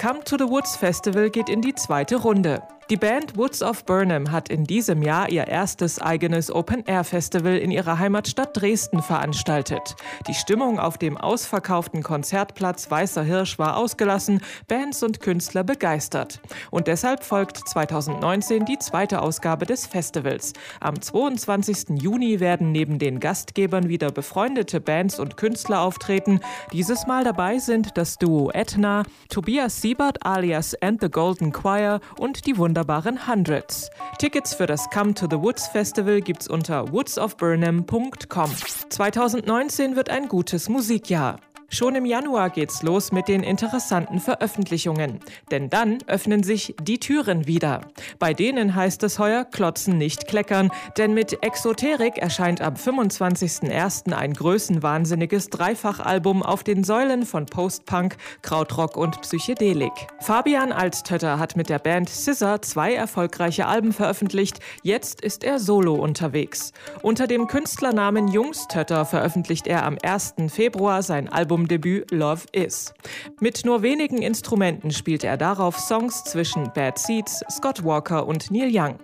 Come 0.00 0.24
to 0.24 0.36
the 0.38 0.44
Woods 0.44 0.76
Festival 0.76 1.30
geht 1.30 1.48
in 1.48 1.62
die 1.62 1.74
zweite 1.74 2.16
Runde. 2.16 2.62
Die 2.90 2.98
Band 2.98 3.38
Woods 3.38 3.62
of 3.62 3.86
Burnham 3.86 4.30
hat 4.30 4.50
in 4.50 4.64
diesem 4.64 5.00
Jahr 5.00 5.30
ihr 5.30 5.48
erstes 5.48 5.98
eigenes 5.98 6.50
Open-Air-Festival 6.50 7.56
in 7.56 7.70
ihrer 7.70 7.98
Heimatstadt 7.98 8.50
Dresden 8.54 9.00
veranstaltet. 9.00 9.96
Die 10.28 10.34
Stimmung 10.34 10.78
auf 10.78 10.98
dem 10.98 11.16
ausverkauften 11.16 12.02
Konzertplatz 12.02 12.90
Weißer 12.90 13.22
Hirsch 13.22 13.58
war 13.58 13.78
ausgelassen, 13.78 14.42
Bands 14.68 15.02
und 15.02 15.20
Künstler 15.20 15.64
begeistert. 15.64 16.42
Und 16.70 16.86
deshalb 16.86 17.24
folgt 17.24 17.66
2019 17.66 18.66
die 18.66 18.78
zweite 18.78 19.22
Ausgabe 19.22 19.64
des 19.64 19.86
Festivals. 19.86 20.52
Am 20.80 21.00
22. 21.00 22.02
Juni 22.02 22.38
werden 22.38 22.70
neben 22.70 22.98
den 22.98 23.18
Gastgebern 23.18 23.88
wieder 23.88 24.10
befreundete 24.10 24.82
Bands 24.82 25.18
und 25.18 25.38
Künstler 25.38 25.80
auftreten. 25.80 26.40
Dieses 26.74 27.06
Mal 27.06 27.24
dabei 27.24 27.58
sind 27.58 27.96
das 27.96 28.18
Duo 28.18 28.50
Etna, 28.50 29.04
Tobias 29.30 29.80
Siebert 29.80 30.26
alias 30.26 30.74
And 30.82 31.00
the 31.00 31.08
Golden 31.08 31.50
Choir 31.50 32.00
und 32.18 32.46
die 32.46 32.58
wunderbaren 32.74 33.28
Hundreds. 33.28 33.88
Tickets 34.18 34.52
für 34.52 34.66
das 34.66 34.90
Come 34.90 35.14
to 35.14 35.28
the 35.30 35.36
Woods 35.36 35.68
Festival 35.68 36.20
gibt's 36.20 36.48
unter 36.48 36.90
woodsofburnham.com. 36.92 38.50
2019 38.88 39.94
wird 39.94 40.10
ein 40.10 40.26
gutes 40.26 40.68
Musikjahr. 40.68 41.38
Schon 41.68 41.94
im 41.94 42.04
Januar 42.04 42.50
geht's 42.50 42.82
los 42.82 43.10
mit 43.12 43.28
den 43.28 43.42
interessanten 43.42 44.20
Veröffentlichungen. 44.20 45.20
Denn 45.50 45.70
dann 45.70 45.98
öffnen 46.06 46.42
sich 46.42 46.74
die 46.80 47.00
Türen 47.00 47.46
wieder. 47.46 47.80
Bei 48.18 48.34
denen 48.34 48.74
heißt 48.74 49.02
es 49.02 49.18
heuer 49.18 49.44
Klotzen 49.44 49.98
nicht 49.98 50.28
kleckern, 50.28 50.70
denn 50.96 51.14
mit 51.14 51.42
Exoterik 51.42 52.18
erscheint 52.18 52.60
am 52.60 52.74
25.01. 52.74 54.12
ein 54.12 54.34
größenwahnsinniges 54.34 55.50
Dreifachalbum 55.50 56.42
auf 56.42 56.64
den 56.64 56.84
Säulen 56.84 57.26
von 57.26 57.46
Postpunk, 57.46 58.16
Krautrock 58.42 58.96
und 58.96 59.20
Psychedelik. 59.22 59.92
Fabian 60.20 60.72
Alstötter 60.72 61.38
hat 61.38 61.56
mit 61.56 61.68
der 61.68 61.78
Band 61.78 62.08
Scissor 62.08 62.62
zwei 62.62 62.94
erfolgreiche 62.94 63.66
Alben 63.66 63.92
veröffentlicht. 63.92 64.60
Jetzt 64.82 65.20
ist 65.20 65.44
er 65.44 65.58
solo 65.58 65.94
unterwegs. 65.94 66.72
Unter 67.02 67.26
dem 67.26 67.46
Künstlernamen 67.46 68.28
Jungstötter 68.28 69.04
veröffentlicht 69.04 69.66
er 69.66 69.84
am 69.84 69.98
1. 70.02 70.34
Februar 70.48 71.02
sein 71.02 71.28
Albumdebüt 71.54 72.10
Love 72.10 72.46
Is. 72.50 72.92
Mit 73.38 73.64
nur 73.64 73.82
wenigen 73.82 74.20
Instrumenten 74.22 74.90
spielt 74.90 75.22
er 75.22 75.36
darauf 75.36 75.78
Songs 75.78 76.24
zwischen 76.24 76.72
Bad 76.74 76.98
Seeds, 76.98 77.44
Scott 77.48 77.84
Walker 77.84 78.26
und 78.26 78.50
Neil 78.50 78.70
Young. 78.72 78.98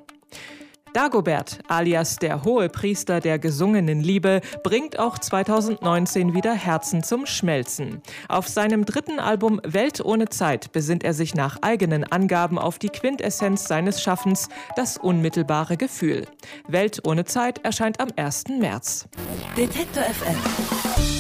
Dagobert, 0.93 1.61
alias 1.69 2.17
der 2.17 2.43
hohe 2.43 2.69
Priester 2.69 3.21
der 3.21 3.39
gesungenen 3.39 4.01
Liebe, 4.01 4.41
bringt 4.65 4.99
auch 4.99 5.17
2019 5.17 6.35
wieder 6.35 6.53
Herzen 6.53 7.05
zum 7.05 7.25
Schmelzen. 7.25 8.03
Auf 8.29 8.49
seinem 8.49 8.85
dritten 8.85 9.21
Album 9.21 9.61
Welt 9.63 10.05
ohne 10.05 10.29
Zeit 10.29 10.73
besinnt 10.73 11.05
er 11.05 11.15
sich 11.15 11.37
nach 11.37 11.59
eigenen 11.63 12.03
Angaben 12.03 12.59
auf 12.59 12.81
die 12.81 12.89
Quintessenz 12.89 13.69
seines 13.69 14.03
Schaffens, 14.03 14.49
das 14.75 14.99
unmittelbare 14.99 15.77
Gefühl. 15.77 16.27
Welt 16.67 17.07
ohne 17.07 17.25
Zeit 17.25 17.65
erscheint 17.65 18.01
am 18.01 18.09
1. 18.17 18.49
März. 18.59 19.07
Detektor 19.57 20.03
FM. 20.03 21.20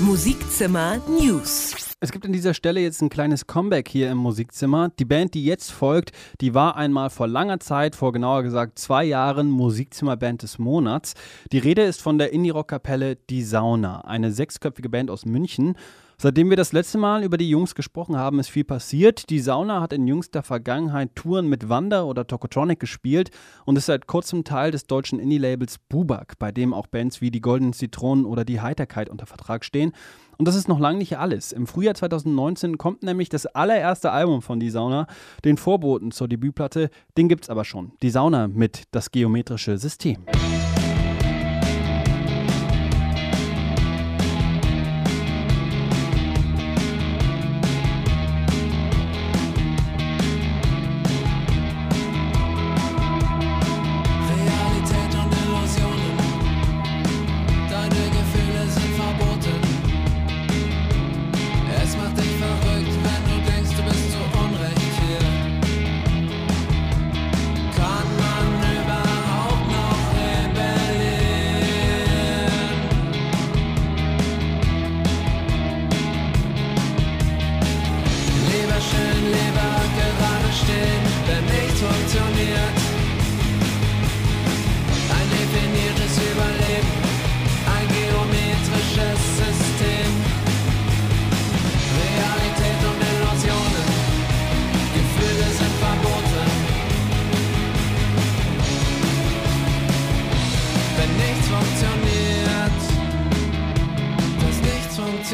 Musikzimmer 0.00 1.00
News. 1.08 1.94
Es 2.00 2.10
gibt 2.10 2.26
an 2.26 2.32
dieser 2.32 2.52
Stelle 2.52 2.80
jetzt 2.80 3.00
ein 3.00 3.08
kleines 3.08 3.46
Comeback 3.46 3.88
hier 3.88 4.10
im 4.10 4.18
Musikzimmer. 4.18 4.90
Die 4.98 5.04
Band, 5.04 5.34
die 5.34 5.44
jetzt 5.44 5.70
folgt, 5.70 6.10
die 6.40 6.52
war 6.52 6.76
einmal 6.76 7.10
vor 7.10 7.28
langer 7.28 7.60
Zeit, 7.60 7.94
vor 7.94 8.12
genauer 8.12 8.42
gesagt 8.42 8.78
zwei 8.78 9.04
Jahren, 9.04 9.50
Musikzimmerband 9.50 10.42
des 10.42 10.58
Monats. 10.58 11.14
Die 11.52 11.58
Rede 11.58 11.82
ist 11.82 12.02
von 12.02 12.18
der 12.18 12.32
Indie-Rock-Kapelle 12.32 13.16
Die 13.30 13.44
Sauna, 13.44 14.00
eine 14.00 14.32
sechsköpfige 14.32 14.88
Band 14.88 15.10
aus 15.10 15.26
München. 15.26 15.76
Seitdem 16.16 16.48
wir 16.50 16.56
das 16.56 16.72
letzte 16.72 16.98
Mal 16.98 17.24
über 17.24 17.36
die 17.36 17.48
Jungs 17.50 17.74
gesprochen 17.74 18.16
haben, 18.16 18.38
ist 18.38 18.48
viel 18.48 18.64
passiert. 18.64 19.30
Die 19.30 19.40
Sauna 19.40 19.80
hat 19.80 19.92
in 19.92 20.06
jüngster 20.06 20.42
Vergangenheit 20.42 21.14
Touren 21.14 21.48
mit 21.48 21.68
Wander 21.68 22.06
oder 22.06 22.26
Tokotronic 22.26 22.80
gespielt 22.80 23.30
und 23.64 23.76
ist 23.76 23.86
seit 23.86 24.06
kurzem 24.06 24.44
Teil 24.44 24.70
des 24.70 24.86
deutschen 24.86 25.18
Indie-Labels 25.18 25.78
Bubak, 25.88 26.38
bei 26.38 26.52
dem 26.52 26.72
auch 26.72 26.86
Bands 26.86 27.20
wie 27.20 27.30
die 27.30 27.40
Goldenen 27.40 27.72
Zitronen 27.72 28.24
oder 28.24 28.44
die 28.44 28.60
Heiterkeit 28.60 29.08
unter 29.08 29.26
Vertrag 29.26 29.64
stehen. 29.64 29.92
Und 30.36 30.48
das 30.48 30.56
ist 30.56 30.68
noch 30.68 30.80
lange 30.80 30.98
nicht 30.98 31.18
alles. 31.18 31.52
Im 31.52 31.66
Frühjahr 31.66 31.94
2019 31.94 32.78
kommt 32.78 33.02
nämlich 33.02 33.28
das 33.28 33.46
allererste 33.46 34.10
Album 34.10 34.42
von 34.42 34.60
Die 34.60 34.70
Sauna, 34.70 35.06
den 35.44 35.56
Vorboten 35.56 36.10
zur 36.10 36.28
Debütplatte. 36.28 36.90
Den 37.16 37.28
gibt's 37.28 37.50
aber 37.50 37.64
schon. 37.64 37.92
Die 38.02 38.10
Sauna 38.10 38.48
mit 38.48 38.84
das 38.90 39.10
geometrische 39.10 39.78
System. 39.78 40.24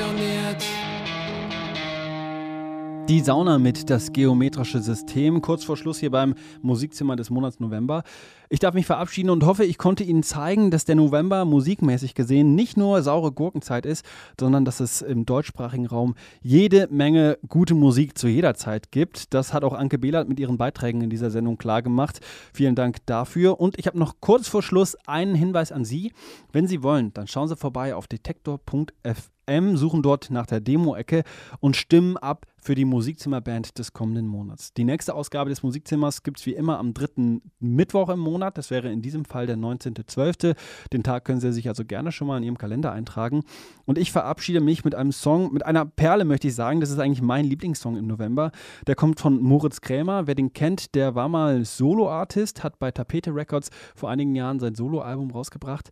Funktioniert. 0.00 0.64
Die 3.10 3.18
Sauna 3.18 3.58
mit 3.58 3.90
das 3.90 4.12
geometrische 4.12 4.80
System, 4.80 5.42
kurz 5.42 5.64
vor 5.64 5.76
Schluss 5.76 5.98
hier 5.98 6.12
beim 6.12 6.36
Musikzimmer 6.62 7.16
des 7.16 7.28
Monats 7.28 7.58
November. 7.58 8.04
Ich 8.50 8.60
darf 8.60 8.72
mich 8.72 8.86
verabschieden 8.86 9.30
und 9.30 9.44
hoffe, 9.44 9.64
ich 9.64 9.78
konnte 9.78 10.04
Ihnen 10.04 10.22
zeigen, 10.22 10.70
dass 10.70 10.84
der 10.84 10.94
November 10.94 11.44
musikmäßig 11.44 12.14
gesehen 12.14 12.54
nicht 12.54 12.76
nur 12.76 13.02
saure 13.02 13.32
Gurkenzeit 13.32 13.84
ist, 13.84 14.04
sondern 14.38 14.64
dass 14.64 14.78
es 14.78 15.02
im 15.02 15.26
deutschsprachigen 15.26 15.86
Raum 15.86 16.14
jede 16.40 16.86
Menge 16.88 17.36
gute 17.48 17.74
Musik 17.74 18.16
zu 18.16 18.28
jeder 18.28 18.54
Zeit 18.54 18.92
gibt. 18.92 19.34
Das 19.34 19.52
hat 19.52 19.64
auch 19.64 19.74
Anke 19.74 19.98
Behlert 19.98 20.28
mit 20.28 20.38
ihren 20.38 20.56
Beiträgen 20.56 21.00
in 21.00 21.10
dieser 21.10 21.32
Sendung 21.32 21.58
klar 21.58 21.82
gemacht. 21.82 22.20
Vielen 22.54 22.76
Dank 22.76 22.98
dafür. 23.06 23.58
Und 23.58 23.76
ich 23.76 23.88
habe 23.88 23.98
noch 23.98 24.20
kurz 24.20 24.46
vor 24.46 24.62
Schluss 24.62 24.96
einen 25.06 25.34
Hinweis 25.34 25.72
an 25.72 25.84
Sie. 25.84 26.12
Wenn 26.52 26.68
Sie 26.68 26.84
wollen, 26.84 27.12
dann 27.12 27.26
schauen 27.26 27.48
Sie 27.48 27.56
vorbei 27.56 27.96
auf 27.96 28.06
detektor.fm, 28.06 29.16
suchen 29.76 30.02
dort 30.02 30.30
nach 30.30 30.46
der 30.46 30.60
Demo-Ecke 30.60 31.24
und 31.58 31.76
stimmen 31.76 32.16
ab 32.16 32.46
für 32.62 32.74
die 32.74 32.84
Musikzimmerband 32.84 33.78
des 33.78 33.92
kommenden 33.92 34.26
Monats. 34.26 34.72
Die 34.74 34.84
nächste 34.84 35.14
Ausgabe 35.14 35.50
des 35.50 35.62
Musikzimmers 35.62 36.22
gibt 36.22 36.38
es 36.38 36.46
wie 36.46 36.54
immer 36.54 36.78
am 36.78 36.94
dritten 36.94 37.42
Mittwoch 37.58 38.10
im 38.10 38.20
Monat. 38.20 38.58
Das 38.58 38.70
wäre 38.70 38.92
in 38.92 39.02
diesem 39.02 39.24
Fall 39.24 39.46
der 39.46 39.56
19.12. 39.56 40.54
Den 40.92 41.02
Tag 41.02 41.24
können 41.24 41.40
Sie 41.40 41.52
sich 41.52 41.68
also 41.68 41.84
gerne 41.84 42.12
schon 42.12 42.28
mal 42.28 42.36
in 42.36 42.44
Ihrem 42.44 42.58
Kalender 42.58 42.92
eintragen. 42.92 43.42
Und 43.86 43.98
ich 43.98 44.12
verabschiede 44.12 44.60
mich 44.60 44.84
mit 44.84 44.94
einem 44.94 45.12
Song, 45.12 45.52
mit 45.52 45.64
einer 45.64 45.84
Perle 45.84 46.24
möchte 46.24 46.48
ich 46.48 46.54
sagen. 46.54 46.80
Das 46.80 46.90
ist 46.90 46.98
eigentlich 46.98 47.22
mein 47.22 47.44
Lieblingssong 47.44 47.96
im 47.96 48.06
November. 48.06 48.52
Der 48.86 48.94
kommt 48.94 49.20
von 49.20 49.40
Moritz 49.42 49.80
Krämer. 49.80 50.26
Wer 50.26 50.34
den 50.34 50.52
kennt, 50.52 50.94
der 50.94 51.14
war 51.14 51.28
mal 51.28 51.64
Solo-Artist, 51.64 52.62
hat 52.62 52.78
bei 52.78 52.90
Tapete 52.90 53.34
Records 53.34 53.70
vor 53.94 54.10
einigen 54.10 54.34
Jahren 54.34 54.60
sein 54.60 54.74
Soloalbum 54.74 55.30
rausgebracht 55.30 55.90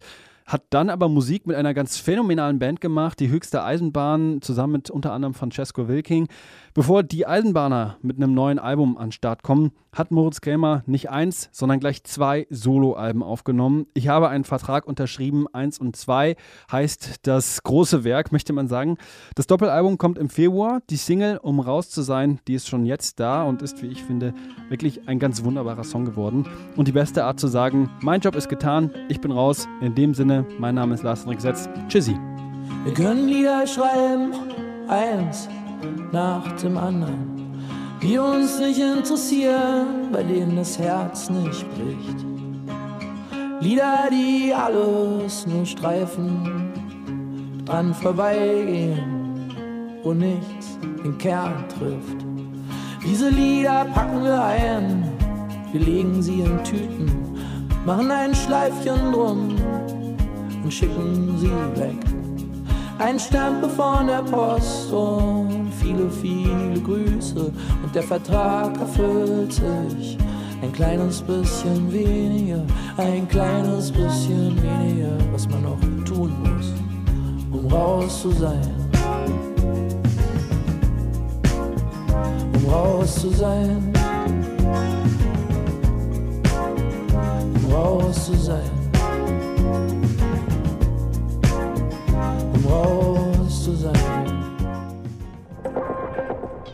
hat 0.49 0.62
dann 0.70 0.88
aber 0.88 1.11
Musik 1.11 1.46
mit 1.46 1.57
einer 1.57 1.74
ganz 1.74 1.99
phänomenalen 1.99 2.59
Band 2.59 2.80
gemacht, 2.80 3.20
die 3.20 3.28
höchste 3.28 3.62
Eisenbahn, 3.62 4.40
zusammen 4.40 4.72
mit 4.72 4.90
unter 4.90 5.12
anderem 5.12 5.34
Francesco 5.34 5.88
Wilking. 5.88 6.26
Bevor 6.72 7.03
die 7.03 7.26
Eisenbahner 7.26 7.99
mit 8.01 8.16
einem 8.16 8.32
neuen 8.32 8.59
Album 8.59 8.96
an 8.96 9.09
den 9.09 9.12
Start 9.12 9.42
kommen, 9.42 9.72
hat 9.92 10.11
Moritz 10.11 10.40
Krämer 10.40 10.82
nicht 10.86 11.11
eins, 11.11 11.49
sondern 11.53 11.80
gleich 11.80 12.05
zwei 12.05 12.46
Soloalben 12.51 13.22
aufgenommen. 13.22 13.86
Ich 13.94 14.09
habe 14.09 14.28
einen 14.28 14.44
Vertrag 14.44 14.86
unterschrieben, 14.86 15.46
eins 15.53 15.78
und 15.78 15.96
zwei 15.96 16.36
heißt 16.70 17.26
das 17.26 17.62
große 17.62 18.05
Werk, 18.05 18.32
möchte 18.32 18.53
man 18.53 18.68
sagen. 18.68 18.96
Das 19.34 19.46
Doppelalbum 19.46 19.99
kommt 19.99 20.18
im 20.18 20.28
Februar. 20.28 20.80
Die 20.88 20.96
Single, 20.96 21.38
um 21.42 21.61
raus 21.61 21.90
zu 21.90 22.03
sein, 22.03 22.38
die 22.46 22.55
ist 22.55 22.68
schon 22.68 22.86
jetzt 22.86 23.20
da 23.20 23.42
und 23.42 23.61
ist, 23.61 23.82
wie 23.82 23.88
ich 23.88 24.05
finde, 24.05 24.32
wirklich 24.68 25.09
ein 25.09 25.18
ganz 25.18 25.42
wunderbarer 25.44 25.84
Song 25.84 26.05
geworden. 26.05 26.46
Und 26.76 26.88
die 26.88 26.92
beste 26.92 27.24
Art 27.24 27.40
zu 27.40 27.49
sagen, 27.49 27.90
mein 28.01 28.20
Job 28.20 28.34
ist 28.34 28.49
getan, 28.49 28.90
ich 29.09 29.20
bin 29.20 29.32
raus. 29.32 29.66
In 29.80 29.94
dem 29.94 30.14
Sinne, 30.14 30.38
mein 30.59 30.74
Name 30.74 30.95
ist 30.95 31.03
Lars 31.03 31.22
Henrik 31.22 31.41
Setz. 31.41 31.68
Tschüssi. 31.89 32.16
Wir 32.84 32.95
können 32.95 33.28
Lieder 33.28 33.66
schreiben, 33.66 34.32
eins 34.89 35.49
nach 36.12 36.51
dem 36.57 36.76
anderen, 36.76 37.62
die 38.03 38.18
uns 38.18 38.59
nicht 38.59 38.78
interessieren, 38.78 40.11
bei 40.12 40.22
denen 40.22 40.57
das 40.57 40.78
Herz 40.78 41.30
nicht 41.30 41.66
bricht. 41.74 42.24
Lieder, 43.61 44.09
die 44.11 44.55
alles 44.55 45.47
nur 45.47 45.66
streifen, 45.66 46.72
dran 47.64 47.93
vorbeigehen, 47.95 49.51
wo 50.03 50.12
nichts 50.12 50.78
den 51.05 51.18
Kern 51.18 51.64
trifft. 51.68 52.24
Diese 53.05 53.28
Lieder 53.28 53.84
packen 53.86 54.22
wir 54.22 54.43
ein, 54.43 55.05
wir 55.72 55.80
legen 55.80 56.22
sie 56.22 56.41
in 56.41 56.62
Tüten, 56.64 57.11
machen 57.84 58.11
ein 58.11 58.34
Schleifchen 58.34 59.12
drum 59.12 59.57
und 60.69 60.75
schicken 60.75 61.39
sie 61.39 61.81
weg. 61.81 61.97
Ein 62.99 63.19
Stempel 63.19 63.71
von 63.71 64.07
der 64.07 64.23
Post 64.23 64.93
und 64.93 65.73
viele, 65.81 66.11
viele 66.11 66.79
Grüße 66.83 67.51
und 67.83 67.95
der 67.95 68.03
Vertrag 68.03 68.79
erfüllt 68.79 69.51
sich. 69.51 70.19
Ein 70.61 70.71
kleines 70.73 71.23
bisschen 71.23 71.91
weniger, 71.91 72.62
ein 72.99 73.27
kleines 73.29 73.91
bisschen 73.91 74.62
weniger, 74.62 75.16
was 75.33 75.49
man 75.49 75.62
noch 75.62 75.81
tun 76.05 76.35
muss, 76.43 76.75
um 77.51 77.73
raus 77.73 78.21
zu 78.21 78.31
sein. 78.33 78.75
Um 82.53 82.71
raus 82.71 83.14
zu 83.23 83.31
sein. 83.31 83.91
Um 87.55 87.73
raus 87.73 88.27
zu 88.27 88.35
sein. 88.35 88.78
Raus 92.69 93.64
zu 93.64 93.75
sein. 93.75 93.95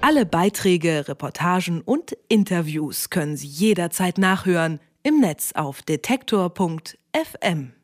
Alle 0.01 0.27
Beiträge, 0.27 1.09
Reportagen 1.09 1.81
und 1.81 2.17
Interviews 2.29 3.11
können 3.11 3.37
Sie 3.37 3.47
jederzeit 3.47 4.19
nachhören 4.19 4.81
im 5.03 5.21
Netz 5.21 5.53
auf 5.55 5.83
detektor.fm. 5.83 7.75